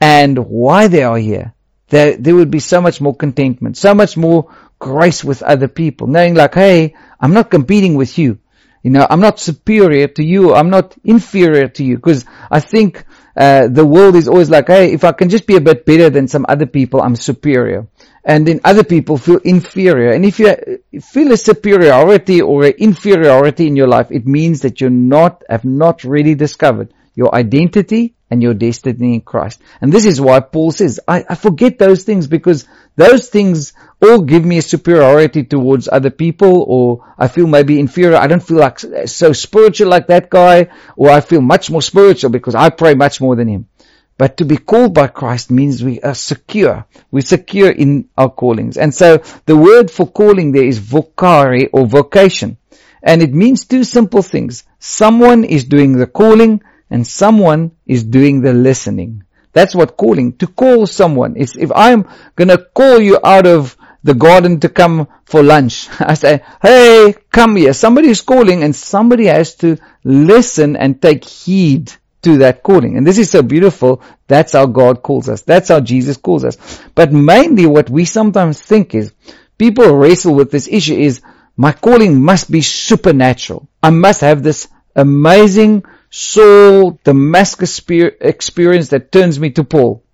and 0.00 0.38
why 0.38 0.88
they 0.88 1.02
are 1.02 1.18
here, 1.18 1.54
there, 1.88 2.16
there 2.16 2.34
would 2.34 2.50
be 2.50 2.60
so 2.60 2.80
much 2.80 3.00
more 3.00 3.14
contentment, 3.14 3.76
so 3.76 3.94
much 3.94 4.16
more 4.16 4.54
grace 4.78 5.22
with 5.22 5.42
other 5.42 5.68
people, 5.68 6.06
knowing 6.06 6.34
like, 6.34 6.54
hey, 6.54 6.94
I'm 7.20 7.34
not 7.34 7.50
competing 7.50 7.94
with 7.94 8.18
you. 8.18 8.38
You 8.82 8.90
know, 8.90 9.06
I'm 9.08 9.20
not 9.20 9.38
superior 9.38 10.08
to 10.08 10.24
you. 10.24 10.54
I'm 10.54 10.70
not 10.70 10.96
inferior 11.04 11.68
to 11.68 11.84
you. 11.84 11.96
Because 11.96 12.24
I 12.50 12.60
think 12.60 13.04
uh, 13.36 13.68
the 13.68 13.86
world 13.86 14.16
is 14.16 14.28
always 14.28 14.50
like, 14.50 14.66
hey, 14.66 14.92
if 14.92 15.04
I 15.04 15.12
can 15.12 15.28
just 15.28 15.46
be 15.46 15.56
a 15.56 15.60
bit 15.60 15.86
better 15.86 16.10
than 16.10 16.26
some 16.26 16.44
other 16.48 16.66
people, 16.66 17.00
I'm 17.00 17.16
superior. 17.16 17.86
And 18.24 18.46
then 18.46 18.60
other 18.64 18.84
people 18.84 19.18
feel 19.18 19.38
inferior. 19.38 20.10
And 20.10 20.24
if 20.24 20.38
you 20.38 20.54
feel 21.00 21.32
a 21.32 21.36
superiority 21.36 22.40
or 22.40 22.64
an 22.64 22.74
inferiority 22.78 23.66
in 23.66 23.76
your 23.76 23.88
life, 23.88 24.08
it 24.10 24.26
means 24.26 24.60
that 24.62 24.80
you're 24.80 24.90
not, 24.90 25.42
have 25.48 25.64
not 25.64 26.04
really 26.04 26.34
discovered 26.34 26.92
your 27.14 27.34
identity 27.34 28.14
and 28.32 28.42
your 28.42 28.54
destiny 28.54 29.16
in 29.16 29.20
Christ. 29.20 29.60
And 29.82 29.92
this 29.92 30.06
is 30.06 30.18
why 30.18 30.40
Paul 30.40 30.70
says, 30.72 30.98
I, 31.06 31.22
I, 31.28 31.34
forget 31.34 31.78
those 31.78 32.04
things 32.04 32.26
because 32.26 32.66
those 32.96 33.28
things 33.28 33.74
all 34.00 34.22
give 34.22 34.42
me 34.42 34.56
a 34.56 34.62
superiority 34.62 35.44
towards 35.44 35.86
other 35.86 36.08
people 36.08 36.64
or 36.66 37.04
I 37.18 37.28
feel 37.28 37.46
maybe 37.46 37.78
inferior. 37.78 38.16
I 38.16 38.28
don't 38.28 38.42
feel 38.42 38.56
like 38.56 38.78
so 38.78 39.34
spiritual 39.34 39.88
like 39.88 40.06
that 40.06 40.30
guy 40.30 40.70
or 40.96 41.10
I 41.10 41.20
feel 41.20 41.42
much 41.42 41.70
more 41.70 41.82
spiritual 41.82 42.30
because 42.30 42.54
I 42.54 42.70
pray 42.70 42.94
much 42.94 43.20
more 43.20 43.36
than 43.36 43.48
him. 43.48 43.68
But 44.16 44.38
to 44.38 44.46
be 44.46 44.56
called 44.56 44.94
by 44.94 45.08
Christ 45.08 45.50
means 45.50 45.84
we 45.84 46.00
are 46.00 46.14
secure. 46.14 46.86
We're 47.10 47.20
secure 47.20 47.70
in 47.70 48.08
our 48.16 48.30
callings. 48.30 48.78
And 48.78 48.94
so 48.94 49.22
the 49.44 49.58
word 49.58 49.90
for 49.90 50.06
calling 50.06 50.52
there 50.52 50.64
is 50.64 50.80
vocare 50.80 51.68
or 51.70 51.86
vocation. 51.86 52.56
And 53.02 53.20
it 53.20 53.34
means 53.34 53.66
two 53.66 53.84
simple 53.84 54.22
things. 54.22 54.64
Someone 54.78 55.44
is 55.44 55.64
doing 55.64 55.98
the 55.98 56.06
calling 56.06 56.62
and 56.92 57.06
someone 57.06 57.72
is 57.86 58.04
doing 58.04 58.42
the 58.42 58.52
listening. 58.52 59.24
That's 59.52 59.74
what 59.74 59.96
calling. 59.96 60.36
To 60.38 60.46
call 60.46 60.86
someone 60.86 61.36
is 61.36 61.56
if 61.56 61.72
I'm 61.74 62.08
gonna 62.36 62.58
call 62.58 63.00
you 63.00 63.18
out 63.24 63.46
of 63.46 63.76
the 64.04 64.14
garden 64.14 64.60
to 64.60 64.68
come 64.68 65.08
for 65.24 65.42
lunch. 65.42 65.88
I 66.00 66.14
say, 66.14 66.42
hey, 66.60 67.14
come 67.30 67.56
here. 67.56 67.72
Somebody 67.72 68.08
is 68.08 68.20
calling 68.20 68.62
and 68.62 68.74
somebody 68.74 69.26
has 69.26 69.54
to 69.56 69.78
listen 70.04 70.76
and 70.76 71.00
take 71.00 71.24
heed 71.24 71.92
to 72.22 72.38
that 72.38 72.62
calling. 72.62 72.96
And 72.96 73.06
this 73.06 73.18
is 73.18 73.30
so 73.30 73.42
beautiful. 73.42 74.02
That's 74.26 74.52
how 74.52 74.66
God 74.66 75.02
calls 75.02 75.28
us. 75.28 75.42
That's 75.42 75.68
how 75.68 75.80
Jesus 75.80 76.16
calls 76.16 76.44
us. 76.44 76.56
But 76.94 77.12
mainly 77.12 77.66
what 77.66 77.90
we 77.90 78.04
sometimes 78.04 78.60
think 78.60 78.94
is 78.94 79.12
people 79.58 79.96
wrestle 79.96 80.34
with 80.34 80.50
this 80.50 80.68
issue 80.68 80.94
is 80.94 81.22
my 81.56 81.72
calling 81.72 82.20
must 82.20 82.50
be 82.50 82.60
supernatural. 82.60 83.68
I 83.82 83.90
must 83.90 84.20
have 84.20 84.42
this 84.42 84.68
amazing 84.96 85.84
Saul 86.14 87.00
Damascus 87.04 87.80
experience 87.88 88.88
that 88.90 89.10
turns 89.10 89.40
me 89.40 89.50
to 89.52 89.64
Paul. 89.64 90.04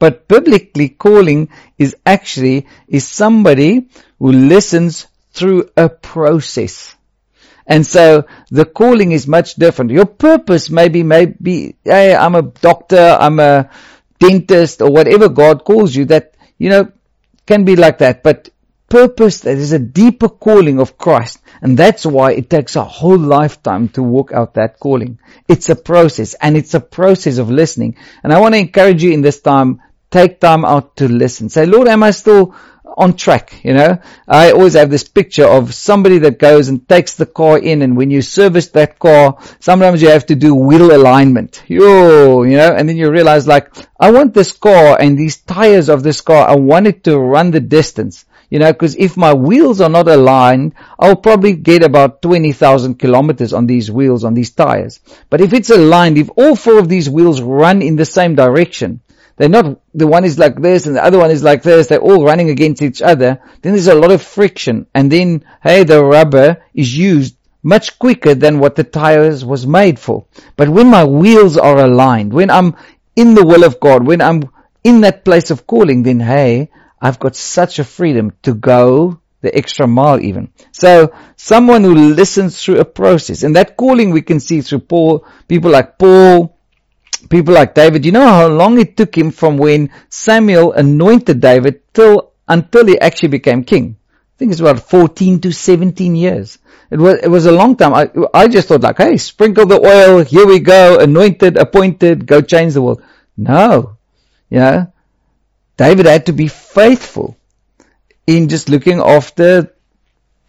But 0.00 0.26
biblically 0.26 0.88
calling 0.88 1.50
is 1.78 1.96
actually 2.04 2.66
is 2.88 3.06
somebody 3.06 3.88
who 4.18 4.32
listens 4.32 5.06
through 5.32 5.70
a 5.76 5.88
process. 5.88 6.96
And 7.64 7.86
so 7.86 8.26
the 8.50 8.64
calling 8.64 9.12
is 9.12 9.28
much 9.28 9.54
different. 9.54 9.92
Your 9.92 10.06
purpose 10.06 10.68
maybe, 10.68 11.04
maybe, 11.04 11.76
hey, 11.84 12.16
I'm 12.16 12.34
a 12.34 12.42
doctor, 12.42 13.16
I'm 13.20 13.38
a 13.38 13.70
dentist 14.18 14.82
or 14.82 14.90
whatever 14.90 15.28
God 15.28 15.64
calls 15.64 15.94
you 15.94 16.06
that, 16.06 16.34
you 16.58 16.70
know, 16.70 16.90
can 17.46 17.64
be 17.64 17.76
like 17.76 17.98
that. 17.98 18.24
But 18.24 18.48
purpose, 18.88 19.40
that 19.40 19.58
is 19.58 19.72
a 19.72 19.78
deeper 19.78 20.28
calling 20.28 20.80
of 20.80 20.98
Christ. 20.98 21.40
And 21.62 21.76
that's 21.76 22.06
why 22.06 22.32
it 22.32 22.50
takes 22.50 22.76
a 22.76 22.84
whole 22.84 23.18
lifetime 23.18 23.88
to 23.90 24.02
walk 24.02 24.32
out 24.32 24.54
that 24.54 24.78
calling. 24.78 25.18
It's 25.48 25.68
a 25.68 25.76
process 25.76 26.34
and 26.34 26.56
it's 26.56 26.74
a 26.74 26.80
process 26.80 27.38
of 27.38 27.50
listening. 27.50 27.96
And 28.22 28.32
I 28.32 28.40
want 28.40 28.54
to 28.54 28.60
encourage 28.60 29.02
you 29.02 29.12
in 29.12 29.22
this 29.22 29.40
time, 29.40 29.80
take 30.10 30.40
time 30.40 30.64
out 30.64 30.96
to 30.96 31.08
listen. 31.08 31.48
Say, 31.48 31.66
Lord, 31.66 31.88
am 31.88 32.02
I 32.02 32.12
still 32.12 32.54
on 32.98 33.14
track, 33.14 33.64
you 33.64 33.72
know. 33.72 33.98
I 34.26 34.50
always 34.50 34.74
have 34.74 34.90
this 34.90 35.04
picture 35.04 35.46
of 35.46 35.72
somebody 35.72 36.18
that 36.18 36.38
goes 36.38 36.68
and 36.68 36.86
takes 36.88 37.14
the 37.14 37.26
car 37.26 37.58
in 37.58 37.82
and 37.82 37.96
when 37.96 38.10
you 38.10 38.22
service 38.22 38.68
that 38.70 38.98
car, 38.98 39.38
sometimes 39.60 40.02
you 40.02 40.08
have 40.08 40.26
to 40.26 40.34
do 40.34 40.54
wheel 40.54 40.94
alignment. 40.94 41.62
Yo, 41.68 42.42
you 42.42 42.56
know, 42.56 42.74
and 42.74 42.88
then 42.88 42.96
you 42.96 43.10
realize 43.10 43.46
like, 43.46 43.72
I 44.00 44.10
want 44.10 44.34
this 44.34 44.52
car 44.52 45.00
and 45.00 45.16
these 45.16 45.36
tires 45.36 45.88
of 45.88 46.02
this 46.02 46.20
car, 46.20 46.48
I 46.48 46.56
want 46.56 46.88
it 46.88 47.04
to 47.04 47.18
run 47.18 47.52
the 47.52 47.60
distance. 47.60 48.24
You 48.50 48.58
know, 48.58 48.72
because 48.72 48.96
if 48.96 49.16
my 49.16 49.34
wheels 49.34 49.80
are 49.80 49.90
not 49.90 50.08
aligned, 50.08 50.74
I'll 50.98 51.16
probably 51.16 51.54
get 51.54 51.82
about 51.82 52.22
20,000 52.22 52.98
kilometers 52.98 53.52
on 53.52 53.66
these 53.66 53.90
wheels, 53.90 54.24
on 54.24 54.34
these 54.34 54.50
tires. 54.50 55.00
But 55.28 55.42
if 55.42 55.52
it's 55.52 55.70
aligned, 55.70 56.16
if 56.16 56.30
all 56.36 56.56
four 56.56 56.78
of 56.78 56.88
these 56.88 57.10
wheels 57.10 57.42
run 57.42 57.82
in 57.82 57.96
the 57.96 58.06
same 58.06 58.34
direction, 58.34 59.00
they're 59.36 59.48
not, 59.48 59.80
the 59.94 60.06
one 60.06 60.24
is 60.24 60.38
like 60.38 60.60
this 60.60 60.86
and 60.86 60.96
the 60.96 61.04
other 61.04 61.18
one 61.18 61.30
is 61.30 61.42
like 61.42 61.62
this, 61.62 61.86
they're 61.86 62.00
all 62.00 62.24
running 62.24 62.50
against 62.50 62.82
each 62.82 63.02
other, 63.02 63.40
then 63.62 63.72
there's 63.72 63.86
a 63.86 63.94
lot 63.94 64.10
of 64.10 64.22
friction. 64.22 64.86
And 64.94 65.12
then, 65.12 65.44
hey, 65.62 65.84
the 65.84 66.02
rubber 66.02 66.64
is 66.74 66.96
used 66.96 67.36
much 67.62 67.98
quicker 67.98 68.34
than 68.34 68.58
what 68.58 68.76
the 68.76 68.84
tires 68.84 69.44
was 69.44 69.66
made 69.66 69.98
for. 69.98 70.24
But 70.56 70.68
when 70.70 70.88
my 70.88 71.04
wheels 71.04 71.56
are 71.56 71.78
aligned, 71.78 72.32
when 72.32 72.50
I'm 72.50 72.76
in 73.14 73.34
the 73.34 73.44
will 73.44 73.64
of 73.64 73.78
God, 73.78 74.06
when 74.06 74.20
I'm 74.20 74.48
in 74.84 75.02
that 75.02 75.24
place 75.24 75.50
of 75.50 75.66
calling, 75.66 76.02
then 76.02 76.20
hey, 76.20 76.70
I've 77.00 77.18
got 77.18 77.36
such 77.36 77.78
a 77.78 77.84
freedom 77.84 78.32
to 78.42 78.54
go 78.54 79.20
the 79.40 79.54
extra 79.54 79.86
mile 79.86 80.20
even. 80.20 80.50
So 80.72 81.12
someone 81.36 81.84
who 81.84 81.94
listens 81.94 82.62
through 82.62 82.80
a 82.80 82.84
process 82.84 83.42
and 83.42 83.54
that 83.56 83.76
calling 83.76 84.10
we 84.10 84.22
can 84.22 84.40
see 84.40 84.60
through 84.62 84.80
Paul, 84.80 85.24
people 85.46 85.70
like 85.70 85.98
Paul, 85.98 86.56
people 87.30 87.54
like 87.54 87.74
David, 87.74 88.04
you 88.04 88.12
know 88.12 88.26
how 88.26 88.48
long 88.48 88.78
it 88.80 88.96
took 88.96 89.16
him 89.16 89.30
from 89.30 89.56
when 89.58 89.90
Samuel 90.08 90.72
anointed 90.72 91.40
David 91.40 91.82
till 91.94 92.32
until 92.48 92.86
he 92.86 92.98
actually 92.98 93.28
became 93.28 93.62
king. 93.62 93.96
I 94.04 94.38
think 94.38 94.52
it's 94.52 94.60
about 94.60 94.88
14 94.88 95.40
to 95.40 95.52
17 95.52 96.16
years. 96.16 96.58
It 96.90 96.98
was, 96.98 97.18
it 97.22 97.28
was 97.28 97.46
a 97.46 97.52
long 97.52 97.76
time. 97.76 97.92
I, 97.92 98.08
I 98.32 98.48
just 98.48 98.68
thought 98.68 98.80
like, 98.80 98.96
hey, 98.96 99.16
sprinkle 99.18 99.66
the 99.66 99.84
oil, 99.84 100.24
here 100.24 100.46
we 100.46 100.60
go, 100.60 100.98
anointed, 100.98 101.56
appointed, 101.56 102.24
go 102.24 102.40
change 102.40 102.74
the 102.74 102.82
world. 102.82 103.02
No. 103.36 103.98
You 104.48 104.58
know, 104.58 104.92
David 105.78 106.06
had 106.06 106.26
to 106.26 106.32
be 106.32 106.48
faithful 106.48 107.36
in 108.26 108.48
just 108.48 108.68
looking 108.68 109.00
after 109.00 109.74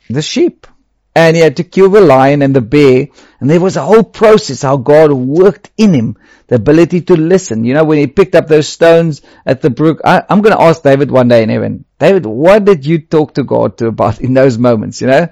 the 0.10 0.22
sheep 0.24 0.68
and 1.16 1.36
he 1.36 1.42
had 1.42 1.58
to 1.58 1.64
kill 1.64 1.90
the 1.90 2.02
lion 2.02 2.42
and 2.42 2.56
the 2.56 2.62
bear. 2.62 3.08
And 3.40 3.50
there 3.50 3.62
was 3.62 3.78
a 3.78 3.84
whole 3.84 4.04
process 4.04 4.64
how 4.64 4.78
God 4.78 5.12
worked 5.12 5.70
in 5.78 5.94
him, 5.94 6.18
the 6.48 6.56
ability 6.56 7.02
to 7.02 7.16
listen. 7.16 7.64
You 7.64 7.76
know, 7.76 7.84
when 7.84 8.00
he 8.00 8.08
picked 8.08 8.36
up 8.36 8.48
those 8.48 8.68
stones 8.68 9.22
at 9.46 9.62
the 9.62 9.70
brook, 9.70 10.02
I, 10.04 10.24
am 10.30 10.42
going 10.42 10.56
to 10.56 10.62
ask 10.62 10.82
David 10.82 11.12
one 11.12 11.28
day 11.28 11.44
in 11.44 11.50
heaven, 11.50 11.86
David, 12.00 12.26
what 12.26 12.66
did 12.66 12.86
you 12.86 13.00
talk 13.00 13.36
to 13.36 13.44
God 13.44 13.78
to 13.78 13.88
about 13.88 14.22
in 14.22 14.34
those 14.34 14.58
moments? 14.58 15.00
You 15.00 15.08
know, 15.08 15.28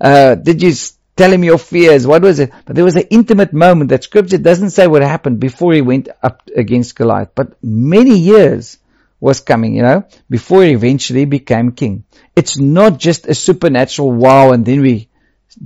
uh, 0.00 0.34
did 0.34 0.60
you 0.60 0.72
tell 1.16 1.32
him 1.32 1.44
your 1.44 1.58
fears? 1.58 2.04
What 2.06 2.22
was 2.22 2.40
it? 2.40 2.50
But 2.64 2.74
there 2.74 2.84
was 2.84 2.96
an 2.96 3.06
intimate 3.10 3.52
moment 3.52 3.90
that 3.90 4.04
scripture 4.04 4.38
doesn't 4.38 4.70
say 4.70 4.88
what 4.88 5.02
happened 5.02 5.38
before 5.38 5.72
he 5.72 5.82
went 5.82 6.08
up 6.22 6.42
against 6.54 6.96
Goliath, 6.96 7.30
but 7.34 7.62
many 7.62 8.18
years 8.18 8.78
was 9.20 9.40
coming, 9.40 9.74
you 9.74 9.82
know, 9.82 10.04
before 10.28 10.62
he 10.62 10.72
eventually 10.72 11.24
became 11.24 11.72
king. 11.72 12.04
It's 12.34 12.58
not 12.58 12.98
just 12.98 13.26
a 13.26 13.34
supernatural 13.34 14.12
wow 14.12 14.52
and 14.52 14.64
then 14.64 14.82
we 14.82 15.08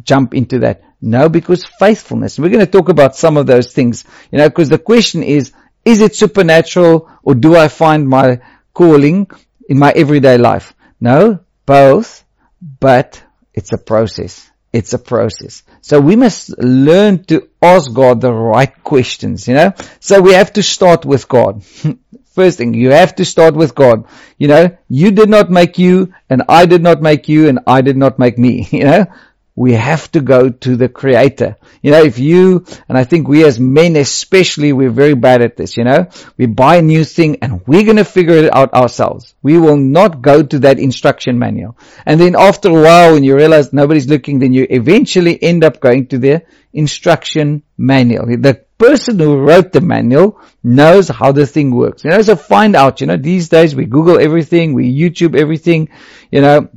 jump 0.02 0.35
into 0.35 0.61
that. 0.61 0.83
No, 1.00 1.28
because 1.28 1.64
faithfulness. 1.78 2.38
We're 2.38 2.50
going 2.50 2.64
to 2.64 2.71
talk 2.71 2.88
about 2.88 3.16
some 3.16 3.37
of 3.37 3.47
those 3.47 3.73
things, 3.73 4.04
you 4.30 4.38
know, 4.38 4.49
because 4.49 4.69
the 4.69 4.78
question 4.78 5.23
is, 5.23 5.52
is 5.85 6.00
it 6.00 6.14
supernatural 6.14 7.11
or 7.23 7.35
do 7.35 7.57
I 7.57 7.69
find 7.69 8.09
my 8.09 8.40
calling 8.75 9.30
in 9.69 9.78
my 9.78 9.90
everyday 9.90 10.37
life? 10.37 10.75
No, 11.00 11.40
both, 11.64 12.25
but 12.61 13.23
it's 13.54 13.73
a 13.73 13.78
process. 13.78 14.50
It's 14.73 14.92
a 14.92 14.99
process. 14.99 15.64
So 15.80 16.00
we 16.00 16.14
must 16.14 16.57
learn 16.59 17.25
to 17.25 17.49
ask 17.61 17.92
God 17.92 18.21
the 18.21 18.33
right 18.33 18.73
questions, 18.85 19.49
you 19.49 19.54
know? 19.54 19.73
So 19.99 20.21
we 20.21 20.35
have 20.35 20.52
to 20.52 20.62
start 20.62 21.04
with 21.04 21.28
God. 21.28 21.64
First 22.40 22.56
thing, 22.56 22.73
you 22.73 22.88
have 22.92 23.16
to 23.16 23.25
start 23.26 23.54
with 23.54 23.75
God. 23.75 24.06
You 24.38 24.49
know, 24.49 24.78
you 24.88 25.11
did 25.11 25.28
not 25.28 25.50
make 25.50 25.78
you, 25.78 26.14
and 26.30 26.42
I 26.49 26.64
did 26.64 26.82
not 26.82 27.02
make 27.02 27.28
you, 27.28 27.49
and 27.50 27.59
I 27.66 27.82
did 27.82 27.99
not 27.99 28.18
make 28.18 28.38
me. 28.38 28.66
You 28.73 28.85
know, 28.85 29.06
we 29.54 29.75
have 29.75 30.11
to 30.12 30.23
go 30.23 30.49
to 30.49 30.75
the 30.75 30.88
creator. 30.88 31.59
You 31.82 31.90
know, 31.90 32.02
if 32.02 32.18
you, 32.18 32.64
and 32.88 32.97
I 32.97 33.04
think 33.04 33.28
we 33.28 33.44
as 33.44 33.61
men 33.61 33.94
especially, 33.97 34.73
we're 34.73 34.88
very 35.02 35.12
bad 35.12 35.42
at 35.42 35.59
this, 35.59 35.76
you 35.76 35.85
know, 35.85 36.09
we 36.38 36.47
buy 36.47 36.76
a 36.76 36.88
new 36.94 37.04
thing 37.04 37.37
and 37.42 37.61
we're 37.66 37.85
going 37.85 37.99
to 37.99 38.06
figure 38.06 38.37
it 38.37 38.54
out 38.54 38.73
ourselves. 38.73 39.35
We 39.42 39.59
will 39.59 39.76
not 39.76 40.23
go 40.23 40.42
to 40.42 40.59
that 40.61 40.78
instruction 40.78 41.38
manual. 41.38 41.76
And 42.06 42.18
then 42.18 42.37
after 42.38 42.70
a 42.70 42.82
while, 42.82 43.12
when 43.12 43.23
you 43.23 43.37
realize 43.37 43.75
nobody's 43.75 44.09
looking, 44.09 44.38
then 44.38 44.54
you 44.54 44.66
eventually 44.70 45.37
end 45.42 45.62
up 45.62 45.78
going 45.78 46.06
to 46.06 46.16
the 46.16 46.42
instruction 46.73 47.62
manual. 47.76 48.25
The 48.25 48.64
person 48.80 49.18
who 49.18 49.37
wrote 49.37 49.72
the 49.72 49.80
manual 49.82 50.40
knows 50.64 51.08
how 51.08 51.30
the 51.32 51.46
thing 51.46 51.70
works. 51.70 52.02
You 52.02 52.10
know, 52.10 52.22
so 52.22 52.34
find 52.34 52.75
out, 52.75 53.00
you 53.00 53.06
know, 53.06 53.18
these 53.18 53.49
days 53.50 53.76
we 53.76 53.84
Google 53.84 54.18
everything, 54.18 54.72
we 54.72 54.92
YouTube 54.92 55.37
everything, 55.37 55.90
you 56.32 56.40
know, 56.40 56.68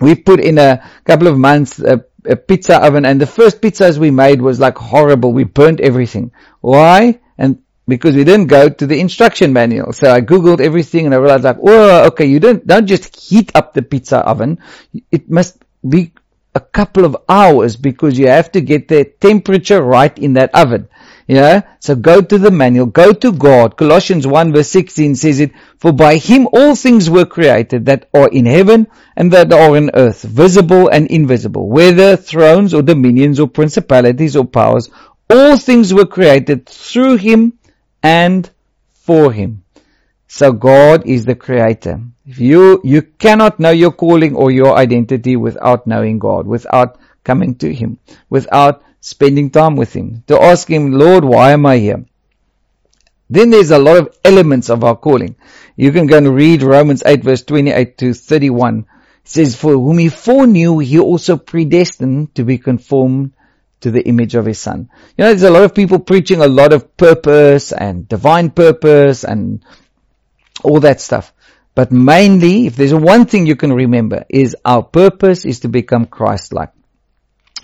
we 0.00 0.14
put 0.14 0.40
in 0.40 0.58
a 0.58 0.88
couple 1.04 1.26
of 1.26 1.36
months 1.36 1.80
a, 1.80 2.04
a 2.24 2.36
pizza 2.36 2.76
oven 2.76 3.04
and 3.04 3.20
the 3.20 3.26
first 3.26 3.60
pizzas 3.60 3.98
we 3.98 4.10
made 4.10 4.40
was 4.40 4.60
like 4.60 4.78
horrible. 4.78 5.32
We 5.32 5.44
burnt 5.44 5.80
everything. 5.80 6.30
Why? 6.60 7.20
And 7.36 7.62
because 7.88 8.14
we 8.14 8.24
didn't 8.24 8.46
go 8.46 8.68
to 8.68 8.86
the 8.86 9.00
instruction 9.00 9.52
manual. 9.52 9.92
So 9.92 10.10
I 10.10 10.20
googled 10.20 10.60
everything 10.60 11.06
and 11.06 11.14
I 11.14 11.18
realized 11.18 11.44
like, 11.44 11.58
oh, 11.60 12.06
okay, 12.06 12.26
you 12.26 12.38
don't, 12.38 12.64
don't 12.64 12.86
just 12.86 13.16
heat 13.16 13.50
up 13.56 13.74
the 13.74 13.82
pizza 13.82 14.18
oven. 14.18 14.58
It 15.10 15.28
must 15.28 15.58
be 15.88 16.12
a 16.54 16.60
couple 16.60 17.04
of 17.04 17.16
hours 17.28 17.76
because 17.76 18.18
you 18.18 18.28
have 18.28 18.52
to 18.52 18.60
get 18.60 18.86
the 18.86 19.04
temperature 19.04 19.82
right 19.82 20.16
in 20.18 20.34
that 20.34 20.54
oven. 20.54 20.88
Yeah? 21.32 21.62
So 21.80 21.94
go 21.94 22.20
to 22.20 22.36
the 22.36 22.50
manual, 22.50 22.84
go 22.84 23.14
to 23.14 23.32
God. 23.32 23.78
Colossians 23.78 24.26
1 24.26 24.52
verse 24.52 24.68
16 24.68 25.14
says 25.14 25.40
it, 25.40 25.52
For 25.78 25.90
by 25.90 26.16
Him 26.16 26.46
all 26.52 26.76
things 26.76 27.08
were 27.08 27.24
created 27.24 27.86
that 27.86 28.10
are 28.12 28.28
in 28.28 28.44
heaven 28.44 28.86
and 29.16 29.32
that 29.32 29.50
are 29.50 29.74
on 29.74 29.88
earth, 29.94 30.24
visible 30.24 30.88
and 30.88 31.06
invisible, 31.06 31.70
whether 31.70 32.16
thrones 32.18 32.74
or 32.74 32.82
dominions 32.82 33.40
or 33.40 33.48
principalities 33.48 34.36
or 34.36 34.44
powers, 34.44 34.90
all 35.30 35.56
things 35.56 35.94
were 35.94 36.04
created 36.04 36.66
through 36.66 37.16
Him 37.16 37.54
and 38.02 38.50
for 38.92 39.32
Him. 39.32 39.64
So 40.26 40.52
God 40.52 41.06
is 41.06 41.24
the 41.24 41.34
creator. 41.34 41.98
If 42.26 42.40
you, 42.40 42.82
you 42.84 43.00
cannot 43.00 43.58
know 43.58 43.70
your 43.70 43.92
calling 43.92 44.36
or 44.36 44.50
your 44.50 44.76
identity 44.76 45.36
without 45.36 45.86
knowing 45.86 46.18
God, 46.18 46.46
without 46.46 46.98
coming 47.24 47.54
to 47.56 47.72
Him, 47.72 47.98
without 48.28 48.82
spending 49.02 49.50
time 49.50 49.76
with 49.76 49.92
Him, 49.92 50.22
to 50.28 50.40
ask 50.40 50.70
Him, 50.70 50.92
Lord, 50.92 51.24
why 51.24 51.50
am 51.50 51.66
I 51.66 51.76
here? 51.76 52.06
Then 53.28 53.50
there's 53.50 53.70
a 53.70 53.78
lot 53.78 53.96
of 53.98 54.16
elements 54.24 54.70
of 54.70 54.84
our 54.84 54.96
calling. 54.96 55.36
You 55.76 55.90
can 55.90 56.06
go 56.06 56.18
and 56.18 56.34
read 56.34 56.62
Romans 56.62 57.02
8 57.04 57.24
verse 57.24 57.42
28 57.42 57.98
to 57.98 58.14
31. 58.14 58.80
It 58.80 58.86
says, 59.24 59.56
For 59.56 59.72
whom 59.72 59.98
he 59.98 60.08
foreknew, 60.08 60.78
he 60.78 60.98
also 60.98 61.36
predestined 61.36 62.34
to 62.34 62.44
be 62.44 62.58
conformed 62.58 63.32
to 63.80 63.90
the 63.90 64.06
image 64.06 64.34
of 64.34 64.46
his 64.46 64.58
son. 64.58 64.90
You 65.16 65.24
know, 65.24 65.28
there's 65.30 65.42
a 65.42 65.50
lot 65.50 65.64
of 65.64 65.74
people 65.74 65.98
preaching 65.98 66.40
a 66.40 66.46
lot 66.46 66.72
of 66.72 66.96
purpose 66.96 67.72
and 67.72 68.08
divine 68.08 68.50
purpose 68.50 69.24
and 69.24 69.64
all 70.62 70.80
that 70.80 71.00
stuff. 71.00 71.32
But 71.74 71.90
mainly, 71.90 72.66
if 72.66 72.76
there's 72.76 72.94
one 72.94 73.24
thing 73.24 73.46
you 73.46 73.56
can 73.56 73.72
remember, 73.72 74.24
is 74.28 74.54
our 74.64 74.82
purpose 74.82 75.46
is 75.46 75.60
to 75.60 75.68
become 75.68 76.04
Christ-like. 76.04 76.72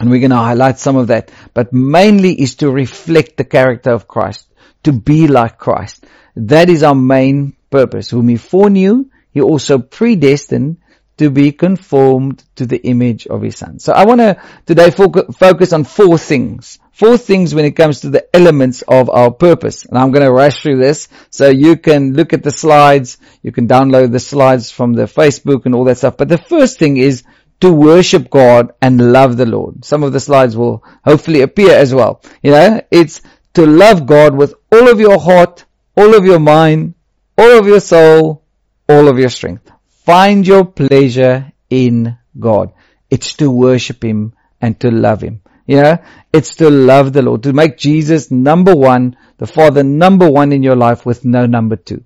And 0.00 0.10
we're 0.10 0.20
going 0.20 0.30
to 0.30 0.36
highlight 0.36 0.78
some 0.78 0.96
of 0.96 1.08
that. 1.08 1.30
But 1.54 1.72
mainly 1.72 2.40
is 2.40 2.56
to 2.56 2.70
reflect 2.70 3.36
the 3.36 3.44
character 3.44 3.90
of 3.90 4.06
Christ, 4.06 4.46
to 4.84 4.92
be 4.92 5.26
like 5.26 5.58
Christ. 5.58 6.06
That 6.36 6.68
is 6.68 6.82
our 6.82 6.94
main 6.94 7.56
purpose. 7.70 8.10
Whom 8.10 8.28
he 8.28 8.36
foreknew, 8.36 9.06
he 9.32 9.40
also 9.40 9.78
predestined 9.78 10.78
to 11.16 11.30
be 11.30 11.50
conformed 11.50 12.44
to 12.54 12.64
the 12.64 12.78
image 12.86 13.26
of 13.26 13.42
his 13.42 13.56
son. 13.56 13.80
So 13.80 13.92
I 13.92 14.06
want 14.06 14.20
to 14.20 14.40
today 14.66 14.90
focus 14.90 15.72
on 15.72 15.82
four 15.82 16.16
things. 16.16 16.78
Four 16.92 17.16
things 17.16 17.54
when 17.54 17.64
it 17.64 17.72
comes 17.72 18.00
to 18.00 18.10
the 18.10 18.34
elements 18.34 18.82
of 18.82 19.10
our 19.10 19.30
purpose. 19.32 19.84
And 19.84 19.98
I'm 19.98 20.10
going 20.10 20.24
to 20.24 20.32
rush 20.32 20.62
through 20.62 20.78
this 20.78 21.08
so 21.30 21.48
you 21.48 21.76
can 21.76 22.14
look 22.14 22.32
at 22.32 22.42
the 22.42 22.50
slides. 22.50 23.18
You 23.42 23.52
can 23.52 23.68
download 23.68 24.12
the 24.12 24.20
slides 24.20 24.70
from 24.70 24.94
the 24.94 25.04
Facebook 25.04 25.66
and 25.66 25.74
all 25.74 25.84
that 25.84 25.98
stuff. 25.98 26.16
But 26.16 26.28
the 26.28 26.38
first 26.38 26.78
thing 26.78 26.96
is 26.96 27.24
to 27.60 27.72
worship 27.72 28.30
God 28.30 28.72
and 28.80 29.12
love 29.12 29.36
the 29.36 29.46
Lord. 29.46 29.84
Some 29.84 30.02
of 30.02 30.12
the 30.12 30.20
slides 30.20 30.56
will 30.56 30.84
hopefully 31.04 31.42
appear 31.42 31.72
as 31.72 31.94
well. 31.94 32.22
You 32.42 32.52
know, 32.52 32.80
it's 32.90 33.20
to 33.54 33.66
love 33.66 34.06
God 34.06 34.34
with 34.34 34.54
all 34.72 34.88
of 34.88 35.00
your 35.00 35.18
heart, 35.18 35.64
all 35.96 36.14
of 36.14 36.24
your 36.24 36.38
mind, 36.38 36.94
all 37.36 37.58
of 37.58 37.66
your 37.66 37.80
soul, 37.80 38.44
all 38.88 39.08
of 39.08 39.18
your 39.18 39.28
strength. 39.28 39.70
Find 39.88 40.46
your 40.46 40.64
pleasure 40.64 41.52
in 41.68 42.16
God. 42.38 42.72
It's 43.10 43.34
to 43.34 43.50
worship 43.50 44.04
Him 44.04 44.34
and 44.60 44.78
to 44.80 44.90
love 44.90 45.22
Him. 45.22 45.40
You 45.66 45.82
know, 45.82 45.98
it's 46.32 46.54
to 46.56 46.70
love 46.70 47.12
the 47.12 47.22
Lord, 47.22 47.42
to 47.42 47.52
make 47.52 47.76
Jesus 47.76 48.30
number 48.30 48.74
one, 48.74 49.16
the 49.36 49.46
Father 49.46 49.82
number 49.82 50.30
one 50.30 50.52
in 50.52 50.62
your 50.62 50.76
life 50.76 51.04
with 51.04 51.24
no 51.24 51.44
number 51.46 51.76
two. 51.76 52.04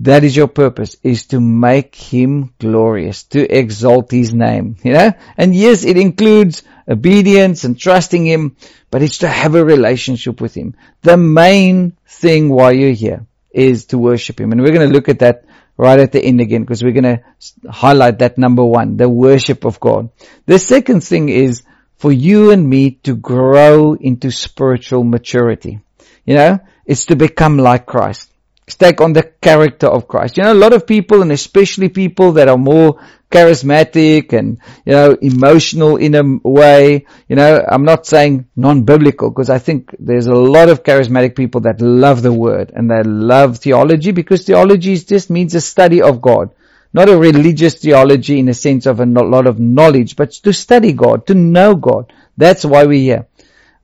That 0.00 0.24
is 0.24 0.36
your 0.36 0.48
purpose, 0.48 0.96
is 1.02 1.26
to 1.26 1.40
make 1.40 1.94
Him 1.94 2.52
glorious, 2.58 3.24
to 3.24 3.40
exalt 3.40 4.10
His 4.10 4.34
name, 4.34 4.76
you 4.82 4.92
know? 4.92 5.12
And 5.36 5.54
yes, 5.54 5.84
it 5.84 5.96
includes 5.96 6.62
obedience 6.86 7.64
and 7.64 7.78
trusting 7.78 8.26
Him, 8.26 8.56
but 8.90 9.02
it's 9.02 9.18
to 9.18 9.28
have 9.28 9.54
a 9.54 9.64
relationship 9.64 10.40
with 10.40 10.54
Him. 10.54 10.74
The 11.00 11.16
main 11.16 11.96
thing 12.06 12.50
while 12.50 12.72
you're 12.72 12.92
here 12.92 13.26
is 13.50 13.86
to 13.86 13.98
worship 13.98 14.38
Him. 14.38 14.52
And 14.52 14.60
we're 14.60 14.74
going 14.74 14.86
to 14.86 14.94
look 14.94 15.08
at 15.08 15.20
that 15.20 15.44
right 15.78 15.98
at 15.98 16.12
the 16.12 16.22
end 16.22 16.40
again 16.40 16.62
because 16.62 16.82
we're 16.82 16.92
going 16.92 17.16
to 17.16 17.22
highlight 17.70 18.18
that 18.18 18.36
number 18.36 18.64
one, 18.64 18.98
the 18.98 19.08
worship 19.08 19.64
of 19.64 19.80
God. 19.80 20.10
The 20.44 20.58
second 20.58 21.04
thing 21.04 21.30
is 21.30 21.62
for 21.96 22.12
you 22.12 22.50
and 22.50 22.68
me 22.68 22.92
to 23.04 23.16
grow 23.16 23.94
into 23.94 24.30
spiritual 24.30 25.04
maturity. 25.04 25.80
You 26.26 26.34
know, 26.34 26.58
it's 26.84 27.06
to 27.06 27.16
become 27.16 27.56
like 27.58 27.86
Christ. 27.86 28.30
Take 28.68 29.00
on 29.00 29.12
the 29.12 29.22
character 29.22 29.86
of 29.86 30.08
Christ. 30.08 30.36
You 30.36 30.42
know, 30.42 30.52
a 30.52 30.54
lot 30.54 30.72
of 30.72 30.88
people 30.88 31.22
and 31.22 31.30
especially 31.30 31.88
people 31.88 32.32
that 32.32 32.48
are 32.48 32.58
more 32.58 32.98
charismatic 33.30 34.32
and, 34.32 34.58
you 34.84 34.92
know, 34.92 35.16
emotional 35.22 35.96
in 35.96 36.14
a 36.16 36.48
way. 36.48 37.06
You 37.28 37.36
know, 37.36 37.64
I'm 37.66 37.84
not 37.84 38.06
saying 38.06 38.48
non-biblical 38.56 39.30
because 39.30 39.50
I 39.50 39.58
think 39.58 39.94
there's 40.00 40.26
a 40.26 40.34
lot 40.34 40.68
of 40.68 40.82
charismatic 40.82 41.36
people 41.36 41.60
that 41.62 41.80
love 41.80 42.22
the 42.22 42.32
word 42.32 42.72
and 42.74 42.90
they 42.90 43.04
love 43.04 43.58
theology 43.58 44.10
because 44.10 44.44
theology 44.44 44.96
just 44.96 45.30
means 45.30 45.54
a 45.54 45.60
study 45.60 46.02
of 46.02 46.20
God. 46.20 46.50
Not 46.92 47.08
a 47.08 47.16
religious 47.16 47.76
theology 47.76 48.38
in 48.40 48.46
the 48.46 48.54
sense 48.54 48.86
of 48.86 48.98
a 48.98 49.06
lot 49.06 49.46
of 49.46 49.60
knowledge, 49.60 50.16
but 50.16 50.32
to 50.32 50.52
study 50.52 50.92
God, 50.92 51.26
to 51.28 51.34
know 51.34 51.76
God. 51.76 52.12
That's 52.36 52.64
why 52.64 52.84
we're 52.84 53.00
here. 53.00 53.26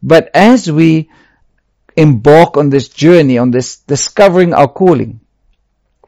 But 0.02 0.30
as 0.35 0.70
we 0.70 1.11
embark 1.96 2.57
on 2.57 2.70
this 2.70 2.88
journey, 2.88 3.38
on 3.38 3.50
this 3.50 3.78
discovering 3.78 4.55
our 4.55 4.68
calling, 4.68 5.20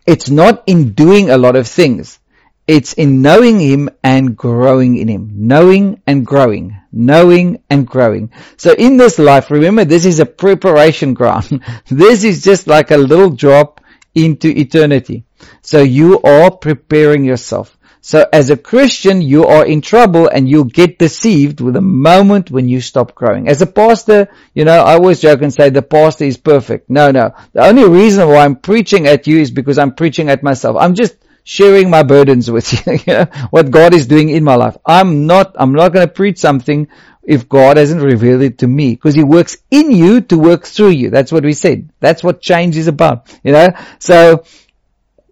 it's 0.07 0.31
not 0.31 0.63
in 0.67 0.93
doing 0.93 1.31
a 1.31 1.39
lot 1.39 1.57
of 1.57 1.67
things. 1.67 2.19
It's 2.67 2.95
in 2.95 3.21
knowing 3.21 3.61
Him 3.61 3.91
and 4.03 4.37
growing 4.37 4.97
in 4.97 5.09
Him. 5.09 5.31
Knowing 5.35 6.03
and 6.07 6.25
growing. 6.25 6.77
Knowing 6.93 7.63
and 7.69 7.87
growing. 7.87 8.31
So 8.57 8.73
in 8.73 8.97
this 8.97 9.19
life, 9.19 9.51
remember 9.51 9.85
this 9.85 10.07
is 10.07 10.21
a 10.21 10.27
preparation 10.27 11.13
ground. 11.13 11.63
this 11.89 12.25
is 12.25 12.43
just 12.43 12.67
like 12.67 12.91
a 12.91 12.97
little 12.97 13.31
drop 13.31 13.81
into 14.15 14.49
eternity. 14.49 15.25
So 15.61 15.83
you 15.83 16.21
are 16.23 16.51
preparing 16.51 17.25
yourself. 17.25 17.77
So 18.07 18.29
as 18.35 18.51
a 18.51 18.57
Christian, 18.59 19.23
you 19.23 19.47
are 19.47 19.65
in 19.65 19.81
trouble 19.81 20.29
and 20.29 20.47
you'll 20.47 20.65
get 20.65 20.99
deceived 20.99 21.63
with 21.63 21.73
the 21.73 21.81
moment 21.81 22.51
when 22.51 22.69
you 22.69 22.83
stop 22.83 23.15
growing. 23.15 23.49
As 23.49 23.63
a 23.63 23.67
pastor, 23.67 24.29
you 24.53 24.67
know, 24.67 24.77
I 24.77 24.93
always 24.93 25.23
joke 25.23 25.41
and 25.41 25.51
say 25.51 25.71
the 25.71 25.81
pastor 25.81 26.27
is 26.27 26.37
perfect. 26.37 26.91
No, 26.91 27.11
no. 27.11 27.33
The 27.55 27.65
only 27.65 27.89
reason 27.89 28.29
why 28.29 28.45
I'm 28.45 28.57
preaching 28.57 29.07
at 29.07 29.27
you 29.27 29.39
is 29.39 29.51
because 29.51 29.79
I'm 29.79 29.95
preaching 29.95 30.29
at 30.29 30.43
myself. 30.43 30.77
I'm 30.79 30.95
just 30.95 31.17
sharing 31.45 31.89
my 31.89 32.03
burdens 32.03 32.51
with 32.51 32.71
you, 32.87 32.93
you 32.93 33.01
know, 33.07 33.25
what 33.49 33.71
God 33.71 33.95
is 33.95 34.07
doing 34.07 34.29
in 34.29 34.45
my 34.45 34.57
life. 34.57 34.77
I'm 34.85 35.27
not, 35.27 35.57
I'm 35.59 35.73
not 35.73 35.95
going 35.95 36.07
to 36.07 36.13
preach 36.13 36.37
something 36.37 36.89
if 37.23 37.49
God 37.49 37.79
hasn't 37.79 38.03
revealed 38.03 38.43
it 38.43 38.59
to 38.59 38.67
me 38.67 38.91
because 38.91 39.15
He 39.15 39.25
works 39.25 39.57
in 39.71 39.91
you 39.91 40.21
to 40.21 40.37
work 40.37 40.67
through 40.67 40.91
you. 40.91 41.09
That's 41.09 41.33
what 41.33 41.43
we 41.43 41.55
said. 41.55 41.89
That's 42.01 42.23
what 42.23 42.43
change 42.43 42.77
is 42.77 42.87
about, 42.87 43.35
you 43.43 43.53
know. 43.53 43.71
So 43.99 44.45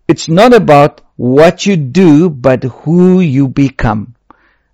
it's 0.09 0.29
not 0.29 0.53
about 0.55 1.01
what 1.17 1.67
you 1.67 1.77
do, 1.77 2.29
but 2.29 2.65
who 2.65 3.21
you 3.21 3.49
become. 3.49 4.15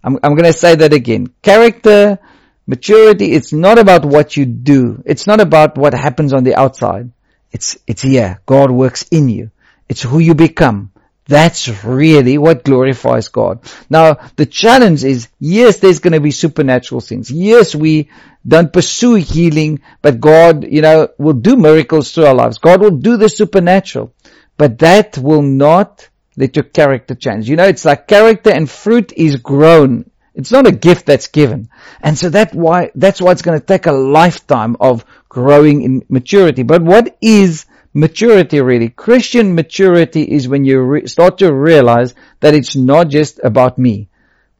I'm, 0.03 0.19
I'm 0.23 0.35
going 0.35 0.45
to 0.45 0.53
say 0.53 0.75
that 0.77 0.93
again. 0.93 1.29
Character, 1.43 2.19
maturity, 2.67 3.33
it's 3.33 3.53
not 3.53 3.79
about 3.79 4.05
what 4.05 4.37
you 4.37 4.47
do. 4.47 5.03
It's 5.05 5.27
not 5.27 5.41
about 5.41 5.77
what 5.77 5.95
happens 5.95 6.33
on 6.33 6.45
the 6.45 6.55
outside. 6.55 7.11
It's, 7.53 7.79
it's 7.87 8.03
here. 8.03 8.41
God 8.47 8.71
works 8.71 9.05
in 9.11 9.29
you. 9.29 9.51
It's 9.89 10.03
who 10.03 10.19
you 10.19 10.35
become. 10.35 10.93
That's 11.27 11.85
really 11.85 12.39
what 12.39 12.65
glorifies 12.65 13.29
God. 13.29 13.61
Now, 13.91 14.15
the 14.37 14.47
challenge 14.47 15.05
is, 15.05 15.29
yes, 15.39 15.77
there's 15.77 15.99
going 15.99 16.15
to 16.15 16.21
be 16.21 16.31
supernatural 16.31 17.03
things. 17.03 17.31
Yes, 17.31 17.75
we 17.75 18.09
don't 18.47 18.73
pursue 18.73 19.15
healing, 19.17 19.81
but 20.01 20.21
God, 20.21 20.65
you 20.65 20.81
know, 20.81 21.09
will 21.19 21.35
do 21.35 21.57
miracles 21.57 22.13
through 22.13 22.27
our 22.27 22.35
lives. 22.35 22.57
God 22.57 22.81
will 22.81 22.97
do 22.97 23.19
the 23.19 23.29
supernatural, 23.29 24.15
but 24.59 24.79
that 24.81 25.17
will 25.17 25.43
not 25.43 26.09
let 26.37 26.57
your 26.57 26.65
character 26.65 27.15
change. 27.15 27.49
You 27.49 27.57
know, 27.57 27.65
it's 27.65 27.85
like 27.87 28.07
character 28.07 28.51
and 28.51 28.69
fruit 28.69 29.13
is 29.17 29.37
grown. 29.37 30.11
It's 30.35 30.53
not 30.53 30.67
a 30.67 30.73
gift 30.73 31.07
that's 31.07 31.29
given. 31.29 31.69
And 32.01 32.17
so 32.17 32.29
that 32.31 32.55
why, 32.55 32.91
that's 32.95 33.21
why 33.21 33.33
it's 33.33 33.43
going 33.43 33.59
to 33.59 33.67
take 33.67 33.87
a 33.87 33.93
lifetime 33.93 34.77
of 34.79 35.05
growing 35.29 35.83
in 35.83 36.05
maturity. 36.09 36.63
But 36.63 36.83
what 36.83 37.17
is 37.21 37.67
maturity 37.95 38.61
really. 38.61 38.89
Christian 38.89 39.55
maturity 39.55 40.23
is 40.23 40.49
when 40.49 40.65
you 40.65 40.81
re- 40.81 41.07
start 41.07 41.39
to 41.39 41.53
realize 41.53 42.15
that 42.41 42.55
it's 42.55 42.77
not 42.77 43.09
just 43.09 43.41
about 43.43 43.79
me. 43.79 44.09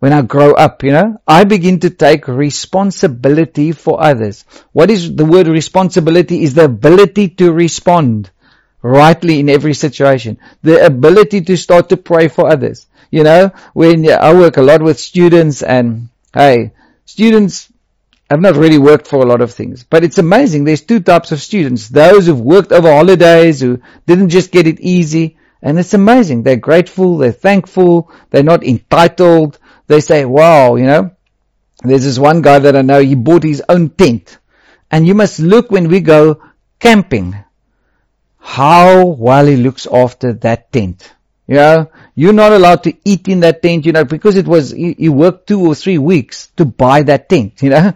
When 0.01 0.13
I 0.13 0.23
grow 0.23 0.53
up, 0.53 0.85
you 0.85 0.93
know, 0.93 1.21
I 1.27 1.45
begin 1.45 1.81
to 1.81 1.91
take 1.91 2.29
responsibility 2.29 3.73
for 3.73 4.03
others. 4.03 4.45
What 4.73 4.91
is 4.91 5.15
the 5.15 5.25
word 5.25 5.49
responsibility? 5.49 6.45
Is 6.45 6.55
the 6.55 6.65
ability 6.65 7.31
to 7.41 7.53
respond 7.53 8.31
rightly 8.83 9.41
in 9.41 9.49
every 9.49 9.75
situation. 9.75 10.39
The 10.63 10.85
ability 10.85 11.43
to 11.43 11.57
start 11.57 11.89
to 11.89 11.97
pray 11.97 12.29
for 12.29 12.49
others. 12.49 12.87
You 13.11 13.25
know, 13.25 13.53
when 13.73 14.09
I 14.11 14.35
work 14.35 14.57
a 14.57 14.63
lot 14.63 14.83
with 14.83 15.01
students 15.01 15.63
and, 15.63 16.09
hey, 16.35 16.73
students 17.07 17.73
I've 18.31 18.41
not 18.41 18.57
really 18.57 18.79
worked 18.79 19.07
for 19.07 19.23
a 19.23 19.27
lot 19.27 19.41
of 19.41 19.55
things, 19.55 19.85
but 19.85 20.05
it's 20.05 20.19
amazing. 20.19 20.65
There's 20.65 20.83
two 20.83 21.01
types 21.01 21.33
of 21.33 21.41
students. 21.41 21.89
Those 21.89 22.27
who've 22.27 22.39
worked 22.39 22.73
over 22.73 22.93
holidays, 22.93 23.61
who 23.61 23.81
didn't 24.07 24.29
just 24.29 24.51
get 24.51 24.67
it 24.67 24.81
easy. 24.81 25.39
And 25.63 25.79
it's 25.79 25.95
amazing. 25.95 26.43
They're 26.43 26.57
grateful. 26.57 27.17
They're 27.17 27.33
thankful. 27.33 28.13
They're 28.31 28.43
not 28.43 28.65
entitled. 28.65 29.59
They 29.87 30.01
say, 30.01 30.27
wow, 30.27 30.77
you 30.77 30.85
know, 30.85 31.13
there's 31.83 32.05
this 32.05 32.19
one 32.19 32.43
guy 32.43 32.59
that 32.59 32.77
I 32.77 32.83
know, 32.83 33.01
he 33.01 33.15
bought 33.15 33.45
his 33.45 33.63
own 33.67 33.89
tent. 33.91 34.39
And 34.91 35.07
you 35.07 35.15
must 35.15 35.39
look 35.39 35.71
when 35.71 35.89
we 35.89 36.01
go 36.01 36.43
camping, 36.79 37.35
how 38.49 39.05
well 39.05 39.45
he 39.45 39.57
looks 39.57 39.87
after 39.87 40.33
that 40.33 40.73
tent. 40.73 41.13
You 41.47 41.57
know, 41.57 41.91
you're 42.15 42.33
not 42.33 42.53
allowed 42.53 42.83
to 42.85 42.95
eat 43.05 43.29
in 43.29 43.41
that 43.41 43.63
tent, 43.63 43.85
you 43.85 43.93
know, 43.93 44.05
because 44.05 44.37
it 44.37 44.47
was, 44.47 44.73
you, 44.73 45.13
worked 45.13 45.49
two 45.49 45.61
or 45.61 45.75
three 45.75 45.99
weeks 45.99 46.47
to 46.57 46.65
buy 46.65 47.03
that 47.03 47.29
tent, 47.29 47.63
you 47.63 47.69
know. 47.69 47.93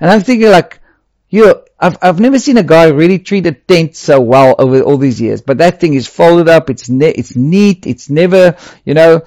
And 0.00 0.10
I'm 0.10 0.20
thinking 0.20 0.50
like, 0.50 0.80
you 1.28 1.62
I've, 1.78 1.98
I've 2.00 2.20
never 2.20 2.38
seen 2.38 2.56
a 2.56 2.62
guy 2.62 2.84
really 2.86 3.18
treat 3.18 3.46
a 3.46 3.52
tent 3.52 3.96
so 3.96 4.20
well 4.20 4.54
over 4.58 4.80
all 4.80 4.96
these 4.96 5.20
years. 5.20 5.40
But 5.40 5.58
that 5.58 5.80
thing 5.80 5.94
is 5.94 6.06
folded 6.06 6.48
up, 6.48 6.70
it's 6.70 6.88
ne- 6.88 7.18
it's 7.20 7.34
neat, 7.34 7.84
it's 7.84 8.08
never, 8.08 8.56
you 8.84 8.94
know, 8.94 9.22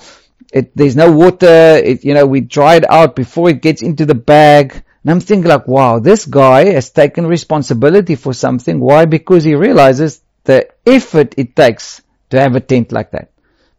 it, 0.54 0.76
there's 0.78 0.96
no 0.96 1.12
water, 1.12 1.76
it, 1.76 2.06
you 2.06 2.14
know, 2.14 2.26
we 2.26 2.40
dry 2.40 2.76
it 2.76 2.90
out 2.90 3.18
before 3.18 3.50
it 3.50 3.62
gets 3.62 3.82
into 3.82 4.06
the 4.06 4.16
bag. 4.16 4.82
And 5.04 5.12
I'm 5.12 5.20
thinking 5.20 5.50
like, 5.50 5.68
wow, 5.68 6.00
this 6.00 6.26
guy 6.26 6.72
has 6.72 6.90
taken 6.90 7.28
responsibility 7.28 8.16
for 8.16 8.34
something. 8.34 8.80
Why? 8.80 9.06
Because 9.06 9.44
he 9.44 9.56
realizes 9.56 10.22
the 10.50 10.68
effort 10.84 11.36
it 11.38 11.56
takes 11.56 12.02
to 12.32 12.42
have 12.42 12.56
a 12.56 12.60
tent 12.60 12.92
like 12.92 13.12
that. 13.12 13.30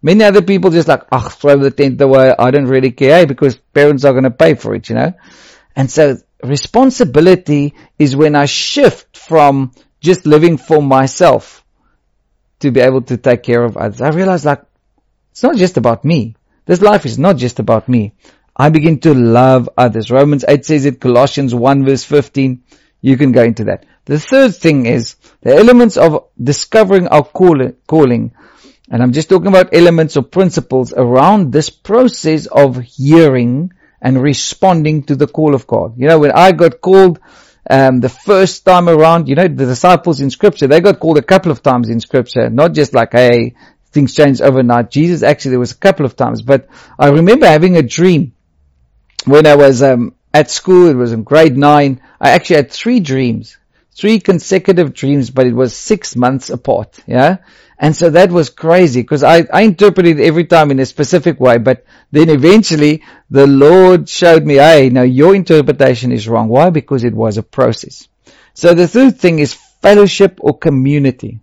Many 0.02 0.22
other 0.22 0.40
people 0.40 0.70
just 0.70 0.86
like, 0.86 1.02
oh, 1.10 1.28
throw 1.28 1.56
the 1.56 1.72
tent 1.72 2.00
away. 2.00 2.32
I 2.38 2.52
don't 2.52 2.68
really 2.68 2.92
care 2.92 3.26
because 3.26 3.56
parents 3.56 4.04
are 4.04 4.12
going 4.12 4.30
to 4.30 4.30
pay 4.30 4.54
for 4.54 4.72
it, 4.76 4.88
you 4.88 4.94
know? 4.94 5.12
And 5.74 5.90
so 5.90 6.18
responsibility 6.44 7.74
is 7.98 8.14
when 8.14 8.36
I 8.36 8.44
shift 8.46 9.16
from 9.16 9.72
just 10.00 10.26
living 10.26 10.58
for 10.58 10.80
myself 10.80 11.64
to 12.60 12.70
be 12.70 12.78
able 12.78 13.02
to 13.02 13.16
take 13.16 13.42
care 13.42 13.64
of 13.64 13.76
others. 13.76 14.00
I 14.00 14.10
realize 14.10 14.44
like, 14.44 14.62
it's 15.32 15.42
not 15.42 15.56
just 15.56 15.76
about 15.76 16.04
me. 16.04 16.36
This 16.66 16.80
life 16.80 17.04
is 17.04 17.18
not 17.18 17.36
just 17.36 17.58
about 17.58 17.88
me. 17.88 18.12
I 18.56 18.70
begin 18.70 19.00
to 19.00 19.12
love 19.12 19.68
others. 19.76 20.08
Romans 20.08 20.44
8 20.46 20.64
says 20.64 20.84
it, 20.84 21.00
Colossians 21.00 21.52
1 21.52 21.84
verse 21.84 22.04
15. 22.04 22.62
You 23.00 23.16
can 23.16 23.32
go 23.32 23.42
into 23.42 23.64
that. 23.64 23.86
The 24.04 24.20
third 24.20 24.54
thing 24.54 24.86
is 24.86 25.16
the 25.42 25.54
elements 25.54 25.96
of 25.96 26.28
discovering 26.42 27.08
our 27.08 27.24
calling. 27.24 28.32
And 28.90 29.02
I'm 29.02 29.12
just 29.12 29.28
talking 29.28 29.46
about 29.46 29.74
elements 29.74 30.16
or 30.16 30.22
principles 30.22 30.92
around 30.92 31.52
this 31.52 31.70
process 31.70 32.46
of 32.46 32.76
hearing 32.80 33.72
and 34.02 34.20
responding 34.20 35.04
to 35.04 35.16
the 35.16 35.26
call 35.26 35.54
of 35.54 35.66
God. 35.66 35.94
You 35.96 36.08
know, 36.08 36.18
when 36.18 36.32
I 36.32 36.52
got 36.52 36.80
called 36.80 37.20
um, 37.68 38.00
the 38.00 38.08
first 38.08 38.64
time 38.64 38.88
around, 38.88 39.28
you 39.28 39.34
know, 39.34 39.46
the 39.46 39.66
disciples 39.66 40.20
in 40.20 40.30
scripture, 40.30 40.66
they 40.66 40.80
got 40.80 40.98
called 40.98 41.18
a 41.18 41.22
couple 41.22 41.52
of 41.52 41.62
times 41.62 41.88
in 41.88 42.00
scripture, 42.00 42.50
not 42.50 42.72
just 42.72 42.94
like, 42.94 43.12
hey, 43.12 43.54
things 43.92 44.14
changed 44.14 44.40
overnight. 44.40 44.90
Jesus 44.90 45.22
actually, 45.22 45.52
there 45.52 45.60
was 45.60 45.72
a 45.72 45.76
couple 45.76 46.06
of 46.06 46.16
times, 46.16 46.42
but 46.42 46.68
I 46.98 47.08
remember 47.08 47.46
having 47.46 47.76
a 47.76 47.82
dream 47.82 48.32
when 49.24 49.46
I 49.46 49.56
was 49.56 49.82
um, 49.82 50.14
at 50.32 50.50
school. 50.50 50.88
It 50.88 50.96
was 50.96 51.12
in 51.12 51.22
grade 51.22 51.56
nine. 51.56 52.00
I 52.20 52.30
actually 52.30 52.56
had 52.56 52.70
three 52.70 53.00
dreams, 53.00 53.56
three 53.94 54.20
consecutive 54.20 54.94
dreams, 54.94 55.30
but 55.30 55.46
it 55.46 55.54
was 55.54 55.74
six 55.76 56.16
months 56.16 56.50
apart. 56.50 56.98
Yeah. 57.06 57.38
And 57.78 57.96
so 57.96 58.10
that 58.10 58.30
was 58.30 58.50
crazy 58.50 59.00
because 59.00 59.22
I, 59.22 59.46
I 59.52 59.62
interpreted 59.62 60.20
every 60.20 60.44
time 60.44 60.70
in 60.70 60.78
a 60.80 60.86
specific 60.86 61.40
way, 61.40 61.56
but 61.56 61.84
then 62.12 62.28
eventually 62.28 63.02
the 63.30 63.46
Lord 63.46 64.08
showed 64.08 64.44
me, 64.44 64.56
hey, 64.56 64.90
now 64.90 65.02
your 65.02 65.34
interpretation 65.34 66.12
is 66.12 66.28
wrong. 66.28 66.48
Why? 66.48 66.68
Because 66.68 67.04
it 67.04 67.14
was 67.14 67.38
a 67.38 67.42
process. 67.42 68.06
So 68.52 68.74
the 68.74 68.86
third 68.86 69.18
thing 69.18 69.38
is 69.38 69.54
fellowship 69.54 70.40
or 70.42 70.58
community 70.58 71.40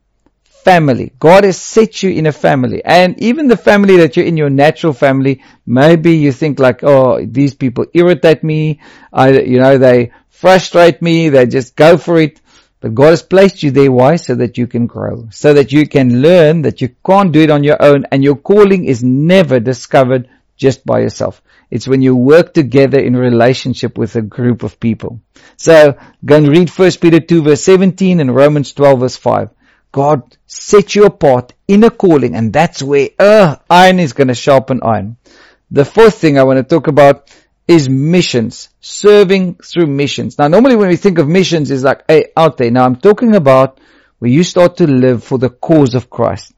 family. 0.67 1.13
God 1.17 1.45
has 1.45 1.57
set 1.57 2.03
you 2.03 2.09
in 2.09 2.27
a 2.27 2.31
family. 2.33 2.83
And 2.83 3.17
even 3.19 3.47
the 3.47 3.55
family 3.55 3.95
that 3.97 4.17
you're 4.17 4.25
in, 4.25 4.35
your 4.35 4.49
natural 4.49 4.91
family, 4.91 5.41
maybe 5.65 6.17
you 6.17 6.33
think 6.33 6.59
like, 6.59 6.83
oh, 6.83 7.25
these 7.25 7.53
people 7.55 7.85
irritate 7.93 8.43
me. 8.43 8.81
I, 9.13 9.29
you 9.39 9.59
know, 9.59 9.77
they 9.77 10.11
frustrate 10.37 11.01
me. 11.01 11.29
They 11.29 11.45
just 11.47 11.75
go 11.75 11.97
for 11.97 12.19
it. 12.19 12.41
But 12.79 12.93
God 12.93 13.09
has 13.09 13.23
placed 13.23 13.63
you 13.63 13.71
there. 13.71 13.91
Why? 13.91 14.17
So 14.17 14.35
that 14.35 14.57
you 14.57 14.67
can 14.67 14.85
grow. 14.85 15.29
So 15.31 15.53
that 15.53 15.71
you 15.71 15.87
can 15.87 16.21
learn 16.21 16.61
that 16.61 16.79
you 16.79 16.89
can't 17.05 17.31
do 17.31 17.41
it 17.41 17.49
on 17.49 17.63
your 17.63 17.81
own 17.81 18.05
and 18.11 18.23
your 18.23 18.35
calling 18.35 18.85
is 18.85 19.03
never 19.03 19.59
discovered 19.59 20.29
just 20.55 20.85
by 20.85 20.99
yourself. 20.99 21.41
It's 21.69 21.87
when 21.87 22.01
you 22.01 22.15
work 22.15 22.53
together 22.53 22.99
in 22.99 23.15
relationship 23.15 23.97
with 23.97 24.15
a 24.15 24.21
group 24.21 24.63
of 24.63 24.79
people. 24.79 25.19
So 25.57 25.97
go 26.23 26.37
and 26.37 26.47
read 26.47 26.69
1 26.69 26.91
Peter 27.01 27.19
2 27.19 27.43
verse 27.43 27.63
17 27.63 28.19
and 28.19 28.33
Romans 28.33 28.73
12 28.73 28.99
verse 28.99 29.17
5. 29.17 29.49
God 29.91 30.37
set 30.45 30.95
you 30.95 31.05
apart 31.05 31.53
in 31.67 31.83
a 31.83 31.89
calling, 31.89 32.35
and 32.35 32.53
that's 32.53 32.83
where 32.83 33.09
uh, 33.17 33.55
iron 33.69 33.99
is 33.99 34.13
going 34.13 34.27
to 34.27 34.35
sharpen 34.35 34.81
iron. 34.83 35.17
The 35.71 35.85
fourth 35.85 36.19
thing 36.19 36.37
I 36.37 36.43
want 36.43 36.57
to 36.57 36.63
talk 36.63 36.87
about 36.87 37.33
is 37.67 37.89
missions, 37.89 38.69
serving 38.79 39.55
through 39.55 39.87
missions. 39.87 40.37
Now, 40.37 40.47
normally 40.47 40.77
when 40.77 40.87
we 40.87 40.95
think 40.95 41.17
of 41.19 41.27
missions, 41.27 41.69
is 41.69 41.83
like, 41.83 42.03
hey, 42.07 42.31
out 42.35 42.57
there. 42.57 42.71
Now, 42.71 42.85
I'm 42.85 42.95
talking 42.95 43.35
about 43.35 43.79
where 44.19 44.31
you 44.31 44.43
start 44.43 44.77
to 44.77 44.87
live 44.87 45.23
for 45.23 45.37
the 45.37 45.49
cause 45.49 45.93
of 45.93 46.09
Christ, 46.09 46.53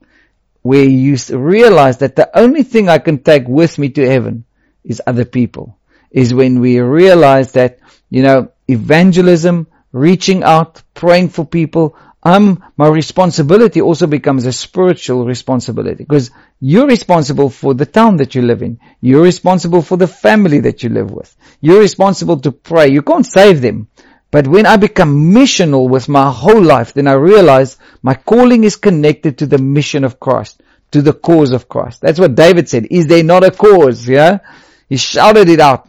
where 0.62 0.84
you 0.84 1.16
realize 1.32 1.98
that 1.98 2.16
the 2.16 2.30
only 2.38 2.62
thing 2.62 2.88
I 2.88 2.98
can 2.98 3.22
take 3.22 3.48
with 3.48 3.78
me 3.78 3.88
to 3.90 4.08
heaven 4.08 4.44
is 4.84 5.02
other 5.06 5.24
people. 5.24 5.76
Is 6.10 6.34
when 6.34 6.60
we 6.60 6.80
realize 6.80 7.52
that, 7.52 7.78
you 8.08 8.22
know, 8.22 8.52
evangelism, 8.68 9.66
reaching 9.92 10.42
out, 10.42 10.82
praying 10.94 11.28
for 11.30 11.44
people, 11.44 11.96
I'm, 12.22 12.62
my 12.76 12.88
responsibility 12.88 13.80
also 13.80 14.06
becomes 14.06 14.44
a 14.44 14.52
spiritual 14.52 15.24
responsibility 15.24 16.04
because 16.04 16.30
you're 16.60 16.86
responsible 16.86 17.48
for 17.48 17.72
the 17.72 17.86
town 17.86 18.18
that 18.18 18.34
you 18.34 18.42
live 18.42 18.62
in. 18.62 18.78
You're 19.00 19.22
responsible 19.22 19.80
for 19.80 19.96
the 19.96 20.06
family 20.06 20.60
that 20.60 20.82
you 20.82 20.90
live 20.90 21.10
with. 21.10 21.34
You're 21.62 21.80
responsible 21.80 22.38
to 22.40 22.52
pray. 22.52 22.88
You 22.88 23.00
can't 23.00 23.24
save 23.24 23.62
them. 23.62 23.88
But 24.30 24.46
when 24.46 24.66
I 24.66 24.76
become 24.76 25.32
missional 25.32 25.88
with 25.88 26.08
my 26.08 26.30
whole 26.30 26.62
life, 26.62 26.92
then 26.92 27.08
I 27.08 27.14
realize 27.14 27.78
my 28.02 28.14
calling 28.14 28.64
is 28.64 28.76
connected 28.76 29.38
to 29.38 29.46
the 29.46 29.58
mission 29.58 30.04
of 30.04 30.20
Christ, 30.20 30.62
to 30.92 31.02
the 31.02 31.14
cause 31.14 31.52
of 31.52 31.68
Christ. 31.68 32.02
That's 32.02 32.20
what 32.20 32.34
David 32.34 32.68
said. 32.68 32.86
Is 32.90 33.06
there 33.06 33.24
not 33.24 33.44
a 33.44 33.50
cause? 33.50 34.06
Yeah? 34.06 34.40
He 34.88 34.98
shouted 34.98 35.48
it 35.48 35.58
out. 35.58 35.88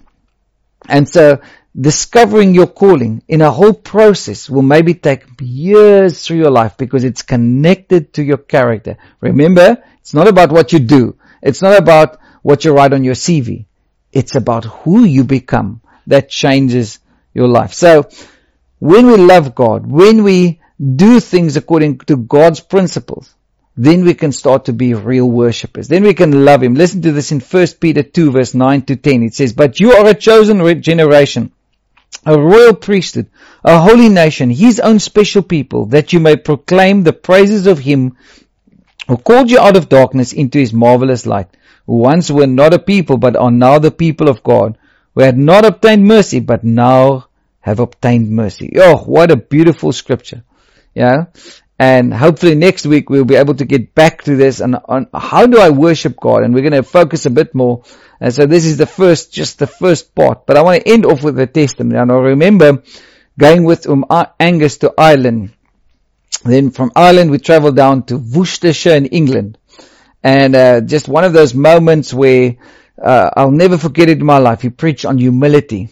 And 0.88 1.08
so 1.08 1.42
discovering 1.80 2.54
your 2.54 2.68
calling 2.68 3.24
in 3.28 3.42
a 3.42 3.52
whole 3.52 3.74
process 3.74 4.50
will 4.50 4.62
maybe 4.62 4.94
take 4.94 5.24
years 5.40 6.26
through 6.26 6.38
your 6.38 6.52
life 6.52 6.76
because 6.78 7.04
it's 7.04 7.22
connected 7.22 8.14
to 8.14 8.24
your 8.24 8.38
character. 8.38 8.98
Remember, 9.22 9.82
it's 10.00 10.14
not 10.14 10.28
about 10.28 10.52
what 10.52 10.74
you 10.74 10.80
do. 10.80 11.16
It's 11.42 11.62
not 11.62 11.78
about 11.78 12.20
what 12.42 12.66
you 12.66 12.74
write 12.74 12.94
on 12.94 13.04
your 13.04 13.16
CV. 13.16 13.66
It's 14.12 14.36
about 14.36 14.66
who 14.66 15.06
you 15.06 15.24
become 15.24 15.82
that 16.08 16.30
changes 16.30 17.00
your 17.34 17.48
life. 17.48 17.74
So, 17.74 18.10
when 18.80 19.08
we 19.08 19.16
love 19.16 19.56
God, 19.56 19.86
when 19.86 20.24
we 20.24 20.60
do 20.96 21.20
things 21.20 21.56
according 21.56 22.00
to 22.00 22.18
God's 22.18 22.60
principles, 22.60 23.34
then 23.78 24.04
we 24.04 24.14
can 24.14 24.32
start 24.32 24.66
to 24.66 24.74
be 24.74 24.94
real 24.94 25.30
worshippers. 25.30 25.88
Then 25.88 26.04
we 26.04 26.14
can 26.14 26.44
love 26.44 26.62
Him. 26.62 26.74
Listen 26.74 27.02
to 27.04 27.12
this 27.12 27.32
in 27.32 27.40
1 27.40 27.68
Peter 27.80 28.04
2 28.04 28.32
verse 28.32 28.54
9 28.54 28.82
to 28.84 28.96
10. 28.96 29.24
It 29.24 29.34
says, 29.34 29.54
But 29.54 29.80
you 29.80 29.94
are 29.94 30.08
a 30.08 30.14
chosen 30.14 30.82
generation, 30.82 31.52
a 32.26 32.40
royal 32.40 32.74
priesthood, 32.74 33.30
a 33.64 33.80
holy 33.80 34.10
nation, 34.10 34.50
his 34.50 34.80
own 34.80 35.00
special 35.00 35.42
people, 35.42 35.88
that 35.88 36.14
you 36.14 36.20
may 36.20 36.36
proclaim 36.36 37.04
the 37.04 37.14
praises 37.14 37.68
of 37.68 37.80
him 37.80 38.18
who 39.08 39.18
called 39.18 39.50
you 39.50 39.60
out 39.60 39.76
of 39.76 39.90
darkness 39.90 40.34
into 40.34 40.60
his 40.60 40.74
marvelous 40.74 41.26
light, 41.26 41.50
who 41.86 41.98
once 41.98 42.30
were 42.30 42.48
not 42.48 42.74
a 42.74 42.80
people, 42.80 43.18
but 43.18 43.36
are 43.36 43.52
now 43.52 43.80
the 43.80 43.92
people 43.92 44.30
of 44.30 44.44
God, 44.44 44.78
who 45.16 45.22
had 45.22 45.38
not 45.38 45.66
obtained 45.66 46.06
mercy, 46.06 46.40
but 46.40 46.64
now 46.64 47.28
have 47.60 47.80
obtained 47.80 48.30
mercy. 48.30 48.74
Oh, 48.78 48.98
what 48.98 49.32
a 49.32 49.36
beautiful 49.36 49.92
scripture. 49.92 50.44
Yeah. 50.94 51.26
And 51.80 52.14
hopefully 52.14 52.54
next 52.54 52.86
week 52.86 53.10
we'll 53.10 53.26
be 53.26 53.36
able 53.36 53.56
to 53.56 53.66
get 53.66 53.96
back 53.96 54.24
to 54.24 54.36
this 54.36 54.60
and 54.60 54.78
on 54.86 55.08
how 55.14 55.48
do 55.48 55.60
I 55.60 55.72
worship 55.72 56.16
God? 56.20 56.44
And 56.44 56.54
we're 56.54 56.62
going 56.70 56.74
to 56.74 56.84
focus 56.84 57.26
a 57.26 57.32
bit 57.32 57.56
more. 57.56 57.84
And 58.22 58.32
so 58.32 58.46
this 58.46 58.66
is 58.66 58.78
the 58.78 58.86
first, 58.86 59.34
just 59.34 59.58
the 59.58 59.66
first 59.66 60.14
part. 60.14 60.46
But 60.46 60.56
I 60.56 60.62
want 60.62 60.84
to 60.84 60.88
end 60.88 61.06
off 61.08 61.24
with 61.24 61.36
the 61.36 61.48
testimony. 61.48 61.98
And 61.98 62.12
I 62.12 62.16
remember 62.16 62.84
going 63.38 63.64
with 63.64 63.90
um, 63.90 64.06
Angus 64.40 64.78
to 64.78 64.94
Ireland. 64.96 65.54
Then 66.44 66.70
from 66.70 66.92
Ireland 66.96 67.32
we 67.32 67.40
traveled 67.40 67.76
down 67.76 68.04
to 68.04 68.18
Worcestershire 68.20 68.96
in 68.96 69.08
England. 69.08 69.58
And 70.24 70.56
uh, 70.56 70.82
just 70.82 71.08
one 71.08 71.24
of 71.24 71.34
those 71.34 71.56
moments 71.56 72.14
where 72.14 72.58
uh, 73.02 73.32
I'll 73.36 73.50
never 73.50 73.80
forget 73.80 74.08
it 74.08 74.20
in 74.20 74.26
my 74.26 74.38
life. 74.38 74.62
He 74.62 74.70
preached 74.70 75.06
on 75.06 75.18
humility. 75.18 75.90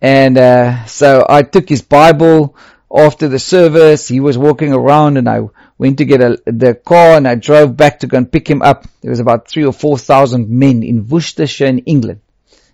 And 0.00 0.38
uh, 0.38 0.84
so 0.84 1.26
I 1.28 1.42
took 1.42 1.68
his 1.68 1.82
Bible, 1.82 2.56
after 2.94 3.26
the 3.26 3.40
service, 3.40 4.06
he 4.06 4.20
was 4.20 4.38
walking 4.38 4.72
around 4.72 5.16
and 5.16 5.28
I 5.28 5.40
went 5.78 5.98
to 5.98 6.04
get 6.04 6.20
a, 6.20 6.40
the 6.46 6.74
car 6.74 7.16
and 7.16 7.28
I 7.28 7.34
drove 7.34 7.76
back 7.76 8.00
to 8.00 8.06
go 8.06 8.16
and 8.16 8.30
pick 8.30 8.48
him 8.48 8.62
up. 8.62 8.86
There 9.00 9.10
was 9.10 9.20
about 9.20 9.48
three 9.48 9.64
or 9.64 9.72
four 9.72 9.98
thousand 9.98 10.48
men 10.48 10.82
in 10.82 11.06
Worcestershire 11.08 11.66
in 11.66 11.80
England. 11.80 12.20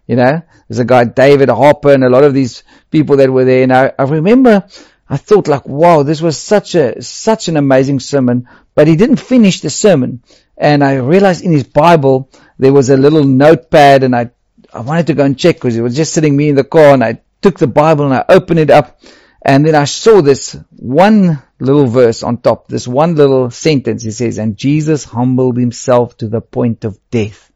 You 0.06 0.16
know, 0.16 0.42
there's 0.68 0.78
a 0.78 0.84
guy, 0.84 1.04
David 1.04 1.48
Harper 1.48 1.92
and 1.92 2.04
a 2.04 2.10
lot 2.10 2.24
of 2.24 2.34
these 2.34 2.64
people 2.90 3.16
that 3.16 3.30
were 3.30 3.44
there. 3.44 3.62
And 3.62 3.72
I, 3.72 3.92
I 3.98 4.02
remember, 4.04 4.66
I 5.08 5.16
thought 5.16 5.48
like, 5.48 5.66
wow, 5.66 6.02
this 6.02 6.20
was 6.20 6.38
such 6.38 6.74
a, 6.74 7.00
such 7.02 7.48
an 7.48 7.56
amazing 7.56 8.00
sermon, 8.00 8.48
but 8.74 8.88
he 8.88 8.96
didn't 8.96 9.16
finish 9.16 9.60
the 9.60 9.70
sermon. 9.70 10.22
And 10.56 10.82
I 10.82 10.96
realized 10.96 11.44
in 11.44 11.52
his 11.52 11.64
Bible, 11.64 12.30
there 12.58 12.72
was 12.72 12.90
a 12.90 12.96
little 12.96 13.24
notepad 13.24 14.02
and 14.02 14.14
I, 14.14 14.30
I 14.72 14.80
wanted 14.80 15.08
to 15.08 15.14
go 15.14 15.24
and 15.24 15.38
check 15.38 15.56
because 15.56 15.76
it 15.76 15.82
was 15.82 15.96
just 15.96 16.12
sitting 16.12 16.36
me 16.36 16.48
in 16.48 16.54
the 16.54 16.64
car 16.64 16.94
and 16.94 17.04
I 17.04 17.20
took 17.40 17.58
the 17.58 17.66
Bible 17.66 18.04
and 18.04 18.14
I 18.14 18.24
opened 18.28 18.60
it 18.60 18.70
up 18.70 19.00
and 19.44 19.66
then 19.66 19.74
I 19.74 19.84
saw 19.84 20.22
this 20.22 20.56
one 20.76 21.42
little 21.58 21.86
verse 21.86 22.22
on 22.22 22.38
top, 22.38 22.68
this 22.68 22.86
one 22.86 23.16
little 23.16 23.50
sentence. 23.50 24.04
It 24.04 24.12
says, 24.12 24.38
and 24.38 24.56
Jesus 24.56 25.04
humbled 25.04 25.56
himself 25.56 26.16
to 26.18 26.28
the 26.28 26.40
point 26.40 26.84
of 26.84 26.98
death. 27.10 27.50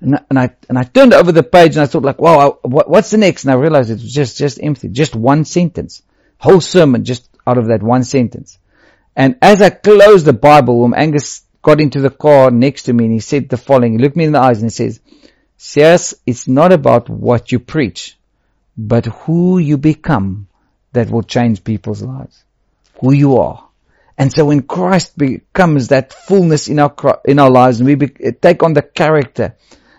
And, 0.00 0.18
and 0.28 0.38
I, 0.38 0.50
and 0.68 0.76
I 0.76 0.82
turned 0.82 1.14
over 1.14 1.30
the 1.30 1.44
page 1.44 1.76
and 1.76 1.82
I 1.82 1.86
thought 1.86 2.02
like, 2.02 2.20
wow, 2.20 2.38
I, 2.38 2.66
what, 2.66 2.90
what's 2.90 3.10
the 3.10 3.16
next? 3.16 3.44
And 3.44 3.52
I 3.52 3.54
realized 3.54 3.90
it 3.90 3.94
was 3.94 4.12
just, 4.12 4.38
just 4.38 4.58
empty. 4.60 4.88
Just 4.88 5.14
one 5.14 5.44
sentence. 5.44 6.02
Whole 6.38 6.60
sermon 6.60 7.04
just 7.04 7.28
out 7.46 7.58
of 7.58 7.68
that 7.68 7.82
one 7.82 8.02
sentence. 8.02 8.58
And 9.14 9.38
as 9.40 9.62
I 9.62 9.70
closed 9.70 10.26
the 10.26 10.32
Bible, 10.32 10.80
when 10.80 10.94
Angus 10.94 11.42
got 11.62 11.80
into 11.80 12.00
the 12.00 12.10
car 12.10 12.50
next 12.50 12.82
to 12.82 12.92
me 12.92 13.04
and 13.04 13.14
he 13.14 13.20
said 13.20 13.48
the 13.48 13.56
following, 13.56 13.92
he 13.92 13.98
looked 13.98 14.16
me 14.16 14.24
in 14.24 14.32
the 14.32 14.40
eyes 14.40 14.60
and 14.60 14.66
he 14.66 14.74
says, 14.74 15.00
Sias, 15.56 16.14
it's 16.26 16.48
not 16.48 16.72
about 16.72 17.08
what 17.08 17.52
you 17.52 17.60
preach, 17.60 18.18
but 18.76 19.06
who 19.06 19.58
you 19.58 19.78
become 19.78 20.48
that 20.94 21.10
will 21.10 21.22
change 21.22 21.62
people's 21.62 22.02
lives. 22.02 22.42
Who 23.00 23.12
you 23.12 23.36
are. 23.36 23.68
And 24.16 24.32
so 24.32 24.46
when 24.46 24.62
Christ 24.62 25.18
becomes 25.18 25.88
that 25.88 26.12
fullness 26.12 26.68
in 26.68 26.78
our, 26.78 26.94
in 27.24 27.38
our 27.38 27.50
lives 27.50 27.80
and 27.80 27.86
we 27.86 27.96
be, 27.96 28.08
take 28.32 28.62
on 28.62 28.72
the 28.72 28.82
character 28.82 29.56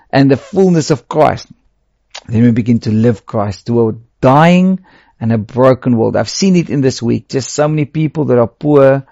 and 0.10 0.32
the 0.32 0.38
fullness 0.38 0.90
of 0.90 1.08
Christ, 1.08 1.48
then 2.28 2.44
we 2.44 2.52
begin 2.52 2.80
to 2.80 2.92
live 2.92 3.26
Christ 3.26 3.68
to 3.68 3.90
a 3.90 3.94
dying 4.22 4.86
and 5.20 5.34
a 5.34 5.38
broken 5.38 5.98
world. 5.98 6.16
I've 6.16 6.30
seen 6.30 6.56
it 6.56 6.70
in 6.70 6.82
this 6.82 7.02
week. 7.02 7.28
Just 7.28 7.50
so 7.50 7.68
many 7.68 7.86
people 7.86 8.26
that 8.26 8.40
are 8.40 8.48
poor, 8.48 9.06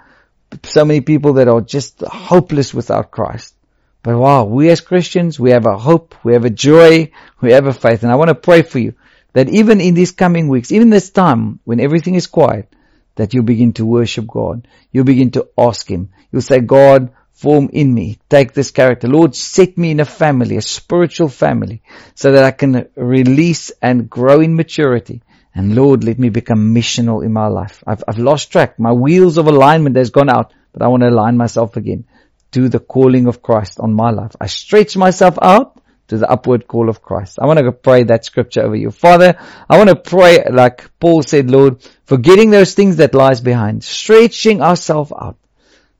so 0.63 0.85
many 0.85 1.01
people 1.01 1.33
that 1.33 1.49
are 1.49 1.61
just 1.61 1.99
hopeless 1.99 2.73
without 2.73 3.11
Christ. 3.11 3.55
But 4.03 4.17
wow, 4.17 4.45
we 4.45 4.69
as 4.69 4.81
Christians, 4.81 5.39
we 5.39 5.51
have 5.51 5.65
a 5.65 5.77
hope, 5.77 6.15
we 6.23 6.33
have 6.33 6.45
a 6.45 6.49
joy, 6.49 7.11
we 7.41 7.51
have 7.51 7.67
a 7.67 7.73
faith. 7.73 8.03
And 8.03 8.11
I 8.11 8.15
want 8.15 8.29
to 8.29 8.35
pray 8.35 8.61
for 8.61 8.79
you 8.79 8.95
that 9.33 9.49
even 9.49 9.81
in 9.81 9.93
these 9.93 10.11
coming 10.11 10.47
weeks, 10.47 10.71
even 10.71 10.89
this 10.89 11.09
time 11.09 11.59
when 11.63 11.79
everything 11.79 12.15
is 12.15 12.27
quiet, 12.27 12.73
that 13.15 13.33
you 13.33 13.43
begin 13.43 13.73
to 13.73 13.85
worship 13.85 14.27
God. 14.27 14.67
You 14.91 15.03
begin 15.03 15.31
to 15.31 15.49
ask 15.57 15.87
Him. 15.87 16.09
You'll 16.31 16.41
say, 16.41 16.59
God, 16.61 17.11
form 17.31 17.69
in 17.73 17.93
me. 17.93 18.17
Take 18.29 18.53
this 18.53 18.71
character. 18.71 19.07
Lord, 19.07 19.35
set 19.35 19.77
me 19.77 19.91
in 19.91 19.99
a 19.99 20.05
family, 20.05 20.57
a 20.57 20.61
spiritual 20.61 21.29
family, 21.29 21.83
so 22.15 22.31
that 22.31 22.43
I 22.43 22.51
can 22.51 22.87
release 22.95 23.71
and 23.81 24.09
grow 24.09 24.39
in 24.39 24.55
maturity. 24.55 25.21
And 25.55 25.75
Lord, 25.75 26.03
let 26.03 26.17
me 26.17 26.29
become 26.29 26.73
missional 26.73 27.23
in 27.23 27.31
my 27.31 27.47
life. 27.47 27.83
I've, 27.85 28.03
I've 28.07 28.17
lost 28.17 28.51
track. 28.51 28.79
My 28.79 28.91
wheels 28.91 29.37
of 29.37 29.45
alignment 29.47 29.97
has 29.97 30.09
gone 30.09 30.29
out, 30.29 30.53
but 30.71 30.81
I 30.81 30.87
want 30.87 31.03
to 31.03 31.09
align 31.09 31.37
myself 31.37 31.77
again 31.77 32.05
to 32.53 32.69
the 32.69 32.79
calling 32.79 33.27
of 33.27 33.41
Christ 33.43 33.79
on 33.79 33.93
my 33.93 34.09
life. 34.09 34.35
I 34.41 34.47
stretch 34.47 34.97
myself 34.97 35.37
out 35.41 35.79
to 36.07 36.17
the 36.17 36.29
upward 36.29 36.67
call 36.67 36.89
of 36.89 37.01
Christ. 37.01 37.39
I 37.39 37.45
want 37.45 37.59
to 37.59 37.71
pray 37.71 38.03
that 38.03 38.25
scripture 38.25 38.61
over 38.61 38.75
you. 38.75 38.91
Father, 38.91 39.37
I 39.69 39.77
want 39.77 39.89
to 39.89 39.95
pray 39.95 40.43
like 40.49 40.89
Paul 40.99 41.23
said, 41.23 41.49
Lord, 41.49 41.81
forgetting 42.05 42.51
those 42.51 42.73
things 42.73 42.97
that 42.97 43.13
lies 43.13 43.41
behind, 43.41 43.83
stretching 43.83 44.61
ourselves 44.61 45.11
out 45.11 45.37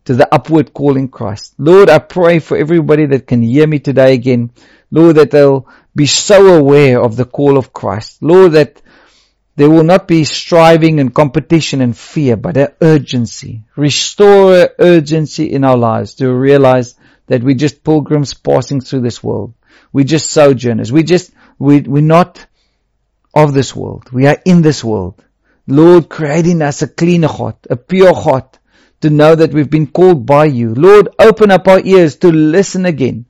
to 0.06 0.16
the 0.16 0.34
upward 0.34 0.74
call 0.74 0.98
in 0.98 1.08
Christ. 1.08 1.56
Lord, 1.58 1.90
I 1.90 2.00
pray 2.00 2.40
for 2.40 2.58
everybody 2.58 3.06
that 3.08 3.28
can 3.28 3.42
hear 3.42 3.66
me 3.66 3.80
today 3.80 4.14
again. 4.14 4.52
Lord, 4.92 5.16
that 5.16 5.32
they'll 5.32 5.68
be 5.96 6.06
so 6.06 6.58
aware 6.58 7.02
of 7.02 7.16
the 7.16 7.26
call 7.26 7.58
of 7.58 7.74
Christ. 7.74 8.22
Lord, 8.22 8.54
that 8.54 8.82
there 9.56 9.70
will 9.70 9.84
not 9.84 10.08
be 10.08 10.24
striving 10.24 11.00
and 11.00 11.14
competition 11.14 11.82
and 11.82 11.96
fear, 11.96 12.36
but 12.36 12.58
an 12.58 12.70
urgency. 12.82 13.62
Restore 13.76 14.70
urgency 14.80 15.52
in 15.52 15.64
our 15.64 15.78
lives 15.78 16.16
to 16.16 16.34
realize 16.34 16.96
that 17.28 17.44
we're 17.44 17.56
just 17.56 17.84
pilgrims 17.84 18.34
passing 18.34 18.82
through 18.82 19.02
this 19.02 19.24
world. 19.24 19.54
We're 19.94 20.04
just 20.04 20.32
sojourners. 20.32 20.92
We 20.92 21.04
just, 21.04 21.32
we, 21.60 21.82
we're 21.82 22.02
not 22.02 22.46
of 23.34 23.54
this 23.54 23.76
world. 23.76 24.12
We 24.12 24.28
are 24.28 24.42
in 24.46 24.62
this 24.62 24.84
world. 24.84 25.24
Lord, 25.68 26.10
creating 26.10 26.62
us 26.62 26.82
a 26.82 26.88
clean 26.88 27.24
heart, 27.24 27.68
a 27.70 27.78
pure 27.78 28.14
heart, 28.14 28.60
to 29.02 29.10
know 29.10 29.36
that 29.36 29.54
we've 29.54 29.70
been 29.70 29.88
called 29.88 30.26
by 30.26 30.46
you. 30.46 30.74
Lord, 30.74 31.10
open 31.20 31.52
up 31.52 31.68
our 31.68 31.80
ears 31.80 32.18
to 32.18 32.32
listen 32.32 32.86
again 32.86 33.26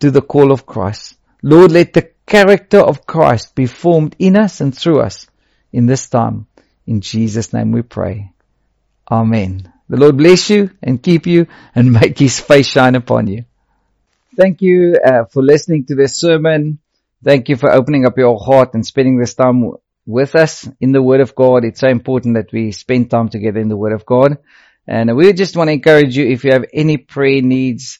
to 0.00 0.10
the 0.10 0.22
call 0.22 0.52
of 0.52 0.66
Christ. 0.66 1.16
Lord, 1.42 1.72
let 1.72 1.92
the 1.92 2.10
character 2.26 2.78
of 2.78 3.06
Christ 3.06 3.54
be 3.54 3.66
formed 3.66 4.16
in 4.18 4.36
us 4.36 4.60
and 4.60 4.76
through 4.76 5.00
us 5.00 5.26
in 5.72 5.86
this 5.86 6.08
time. 6.08 6.46
In 6.86 7.00
Jesus' 7.00 7.52
name 7.52 7.72
we 7.72 7.82
pray. 7.82 8.32
Amen. 9.10 9.72
The 9.88 9.96
Lord 9.96 10.16
bless 10.16 10.50
you 10.50 10.70
and 10.82 11.02
keep 11.02 11.26
you 11.26 11.46
and 11.74 11.92
make 12.00 12.18
his 12.18 12.38
face 12.40 12.68
shine 12.68 12.94
upon 12.94 13.26
you. 13.26 13.44
Thank 14.36 14.62
you 14.62 14.96
uh, 15.04 15.24
for 15.24 15.42
listening 15.42 15.86
to 15.86 15.96
this 15.96 16.16
sermon. 16.16 16.78
Thank 17.24 17.48
you 17.48 17.56
for 17.56 17.72
opening 17.72 18.06
up 18.06 18.16
your 18.16 18.38
heart 18.38 18.74
and 18.74 18.86
spending 18.86 19.18
this 19.18 19.34
time 19.34 19.60
w- 19.60 19.78
with 20.06 20.36
us 20.36 20.68
in 20.80 20.92
the 20.92 21.02
Word 21.02 21.20
of 21.20 21.34
God. 21.34 21.64
It's 21.64 21.80
so 21.80 21.88
important 21.88 22.36
that 22.36 22.52
we 22.52 22.70
spend 22.70 23.10
time 23.10 23.28
together 23.28 23.58
in 23.58 23.68
the 23.68 23.76
Word 23.76 23.92
of 23.92 24.06
God. 24.06 24.38
And 24.86 25.16
we 25.16 25.32
just 25.32 25.56
want 25.56 25.68
to 25.68 25.72
encourage 25.72 26.16
you 26.16 26.26
if 26.26 26.44
you 26.44 26.52
have 26.52 26.64
any 26.72 26.96
prayer 26.96 27.42
needs, 27.42 27.98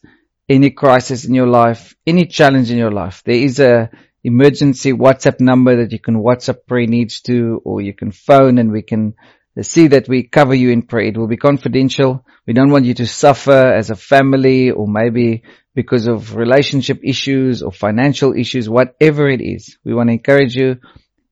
any 0.49 0.71
crisis 0.71 1.25
in 1.25 1.35
your 1.35 1.49
life, 1.49 1.97
any 2.07 2.27
challenge 2.27 2.71
in 2.71 2.79
your 2.79 2.93
life, 2.93 3.23
there 3.25 3.35
is 3.35 3.59
a 3.59 3.91
emergency 4.23 4.93
WhatsApp 4.93 5.41
number 5.41 5.77
that 5.77 5.93
you 5.93 5.99
can 5.99 6.23
WhatsApp 6.23 6.67
prayer 6.67 6.87
needs 6.87 7.23
to, 7.23 7.61
or 7.65 7.81
you 7.81 7.93
can 7.93 8.13
phone 8.13 8.59
and 8.59 8.71
we 8.71 8.83
can 8.83 9.15
see 9.63 9.89
that 9.89 10.09
we 10.09 10.23
cover 10.23 10.55
you 10.55 10.71
in 10.71 10.83
prayer. 10.83 11.09
It 11.09 11.17
will 11.17 11.27
be 11.27 11.37
confidential. 11.37 12.25
We 12.47 12.53
don't 12.53 12.71
want 12.71 12.85
you 12.85 12.95
to 12.95 13.07
suffer 13.07 13.53
as 13.53 13.91
a 13.91 13.97
family 13.97 14.71
or 14.71 14.87
maybe 14.89 15.43
because 15.75 16.07
of 16.07 16.37
relationship 16.37 17.01
issues 17.05 17.63
or 17.63 17.73
financial 17.73 18.35
issues, 18.35 18.69
whatever 18.69 19.29
it 19.29 19.41
is. 19.41 19.79
We 19.85 19.95
want 19.95 20.09
to 20.09 20.15
encourage 20.15 20.57
you, 20.57 20.77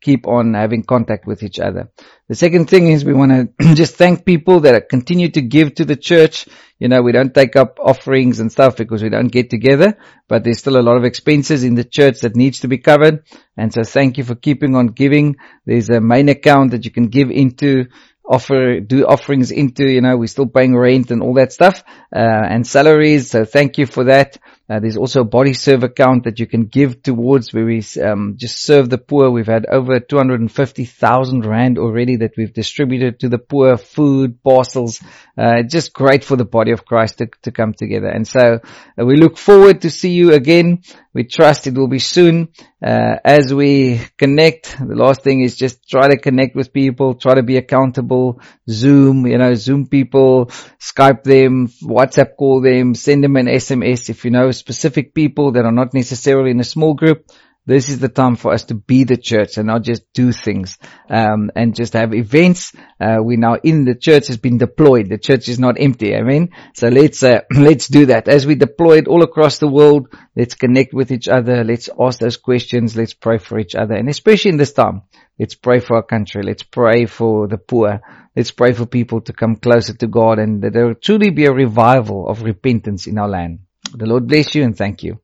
keep 0.00 0.26
on 0.26 0.54
having 0.54 0.82
contact 0.82 1.26
with 1.26 1.42
each 1.42 1.58
other. 1.58 1.90
The 2.28 2.34
second 2.34 2.68
thing 2.68 2.88
is 2.88 3.04
we 3.04 3.14
want 3.14 3.56
to 3.60 3.74
just 3.74 3.96
thank 3.96 4.24
people 4.24 4.60
that 4.60 4.88
continue 4.88 5.30
to 5.30 5.40
give 5.40 5.74
to 5.76 5.84
the 5.84 5.96
church. 5.96 6.46
You 6.78 6.88
know, 6.88 7.02
we 7.02 7.12
don't 7.12 7.34
take 7.34 7.56
up 7.56 7.78
offerings 7.80 8.38
and 8.38 8.52
stuff 8.52 8.76
because 8.76 9.02
we 9.02 9.08
don't 9.08 9.32
get 9.32 9.50
together, 9.50 9.98
but 10.28 10.44
there's 10.44 10.58
still 10.58 10.78
a 10.78 10.82
lot 10.82 10.96
of 10.96 11.04
expenses 11.04 11.64
in 11.64 11.74
the 11.74 11.84
church 11.84 12.20
that 12.20 12.36
needs 12.36 12.60
to 12.60 12.68
be 12.68 12.78
covered. 12.78 13.24
And 13.56 13.72
so 13.72 13.82
thank 13.82 14.18
you 14.18 14.24
for 14.24 14.36
keeping 14.36 14.76
on 14.76 14.88
giving. 14.88 15.36
There's 15.66 15.90
a 15.90 16.00
main 16.00 16.28
account 16.28 16.70
that 16.70 16.84
you 16.84 16.90
can 16.90 17.08
give 17.08 17.30
into 17.30 17.86
offer, 18.28 18.80
do 18.80 19.06
offerings 19.06 19.50
into, 19.50 19.86
you 19.86 20.02
know, 20.02 20.16
we're 20.16 20.26
still 20.26 20.46
paying 20.46 20.76
rent 20.76 21.10
and 21.10 21.22
all 21.22 21.34
that 21.34 21.52
stuff, 21.52 21.82
uh, 22.14 22.18
and 22.18 22.66
salaries. 22.66 23.30
So 23.30 23.44
thank 23.44 23.78
you 23.78 23.86
for 23.86 24.04
that. 24.04 24.36
Uh, 24.70 24.80
there's 24.80 24.98
also 24.98 25.22
a 25.22 25.24
body 25.24 25.54
serve 25.54 25.82
account 25.82 26.24
that 26.24 26.38
you 26.38 26.46
can 26.46 26.66
give 26.66 27.02
towards 27.02 27.54
where 27.54 27.64
we 27.64 27.82
um, 28.02 28.34
just 28.36 28.62
serve 28.62 28.90
the 28.90 28.98
poor. 28.98 29.30
We've 29.30 29.46
had 29.46 29.64
over 29.64 29.98
250,000 29.98 31.46
rand 31.46 31.78
already 31.78 32.16
that 32.16 32.32
we've 32.36 32.52
distributed 32.52 33.20
to 33.20 33.30
the 33.30 33.38
poor, 33.38 33.78
food, 33.78 34.42
parcels. 34.42 35.02
Uh, 35.38 35.62
just 35.62 35.94
great 35.94 36.22
for 36.22 36.36
the 36.36 36.44
body 36.44 36.72
of 36.72 36.84
Christ 36.84 37.18
to, 37.18 37.30
to 37.44 37.50
come 37.50 37.72
together. 37.72 38.08
And 38.08 38.26
so 38.26 38.60
uh, 39.00 39.06
we 39.06 39.16
look 39.16 39.38
forward 39.38 39.82
to 39.82 39.90
see 39.90 40.10
you 40.10 40.32
again. 40.32 40.82
We 41.14 41.24
trust 41.24 41.66
it 41.66 41.74
will 41.74 41.88
be 41.88 41.98
soon. 41.98 42.48
Uh, 42.84 43.16
as 43.24 43.52
we 43.52 44.00
connect, 44.18 44.76
the 44.78 44.94
last 44.94 45.22
thing 45.22 45.40
is 45.40 45.56
just 45.56 45.88
try 45.88 46.08
to 46.08 46.18
connect 46.18 46.54
with 46.54 46.72
people, 46.72 47.14
try 47.14 47.34
to 47.34 47.42
be 47.42 47.56
accountable, 47.56 48.40
Zoom, 48.68 49.26
you 49.26 49.38
know, 49.38 49.54
Zoom 49.54 49.86
people, 49.86 50.46
Skype 50.78 51.24
them, 51.24 51.68
WhatsApp 51.82 52.36
call 52.36 52.60
them, 52.60 52.94
send 52.94 53.24
them 53.24 53.36
an 53.36 53.46
SMS 53.46 54.10
if 54.10 54.24
you 54.24 54.30
know 54.30 54.50
specific 54.58 55.14
people 55.14 55.52
that 55.52 55.64
are 55.64 55.72
not 55.72 55.94
necessarily 55.94 56.50
in 56.50 56.60
a 56.60 56.64
small 56.64 56.94
group. 56.94 57.26
This 57.68 57.90
is 57.90 57.98
the 57.98 58.08
time 58.08 58.36
for 58.36 58.54
us 58.54 58.64
to 58.64 58.74
be 58.74 59.04
the 59.04 59.18
church 59.18 59.58
and 59.58 59.66
not 59.66 59.82
just 59.82 60.10
do 60.14 60.32
things 60.32 60.78
um, 61.10 61.50
and 61.54 61.74
just 61.74 61.92
have 61.92 62.14
events. 62.14 62.72
Uh, 62.98 63.18
we 63.22 63.36
now 63.36 63.56
in 63.62 63.84
the 63.84 63.94
church 63.94 64.28
has 64.28 64.38
been 64.38 64.56
deployed. 64.56 65.10
The 65.10 65.18
church 65.18 65.50
is 65.50 65.58
not 65.58 65.76
empty. 65.78 66.16
I 66.16 66.22
mean, 66.22 66.54
so 66.72 66.88
let's 66.88 67.22
uh, 67.22 67.40
let's 67.54 67.86
do 67.88 68.06
that 68.06 68.26
as 68.26 68.46
we 68.46 68.54
deploy 68.54 68.96
it 68.96 69.06
all 69.06 69.22
across 69.22 69.58
the 69.58 69.68
world. 69.68 70.08
Let's 70.34 70.54
connect 70.54 70.94
with 70.94 71.12
each 71.12 71.28
other. 71.28 71.62
Let's 71.62 71.90
ask 72.00 72.20
those 72.20 72.38
questions. 72.38 72.96
Let's 72.96 73.12
pray 73.12 73.36
for 73.36 73.58
each 73.58 73.74
other, 73.74 73.96
and 73.96 74.08
especially 74.08 74.52
in 74.52 74.56
this 74.56 74.72
time, 74.72 75.02
let's 75.38 75.54
pray 75.54 75.80
for 75.80 75.96
our 75.96 76.02
country. 76.02 76.42
Let's 76.42 76.62
pray 76.62 77.04
for 77.04 77.48
the 77.48 77.58
poor. 77.58 78.00
Let's 78.34 78.50
pray 78.50 78.72
for 78.72 78.86
people 78.86 79.20
to 79.20 79.34
come 79.34 79.56
closer 79.56 79.92
to 79.92 80.06
God, 80.06 80.38
and 80.38 80.62
that 80.62 80.72
there 80.72 80.86
will 80.86 80.94
truly 80.94 81.28
be 81.28 81.44
a 81.44 81.52
revival 81.52 82.28
of 82.28 82.44
repentance 82.44 83.06
in 83.06 83.18
our 83.18 83.28
land. 83.28 83.58
The 83.94 84.06
Lord 84.06 84.26
bless 84.26 84.54
you 84.54 84.64
and 84.64 84.76
thank 84.76 85.02
you. 85.02 85.18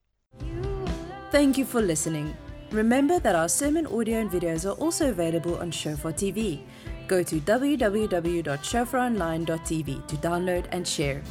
Thank 1.31 1.59
you 1.59 1.65
for 1.65 1.83
listening. 1.83 2.37
Remember 2.71 3.19
that 3.21 3.35
our 3.35 3.49
sermon 3.49 3.87
audio 3.87 4.21
and 4.21 4.31
videos 4.31 4.69
are 4.69 4.75
also 4.79 5.09
available 5.11 5.57
on 5.59 5.71
Shofar 5.71 6.13
TV. 6.13 6.61
Go 7.07 7.23
to 7.23 7.41
www.shofaronline.tv 7.41 10.07
to 10.07 10.17
download 10.17 10.65
and 10.73 10.89
share. 10.89 11.23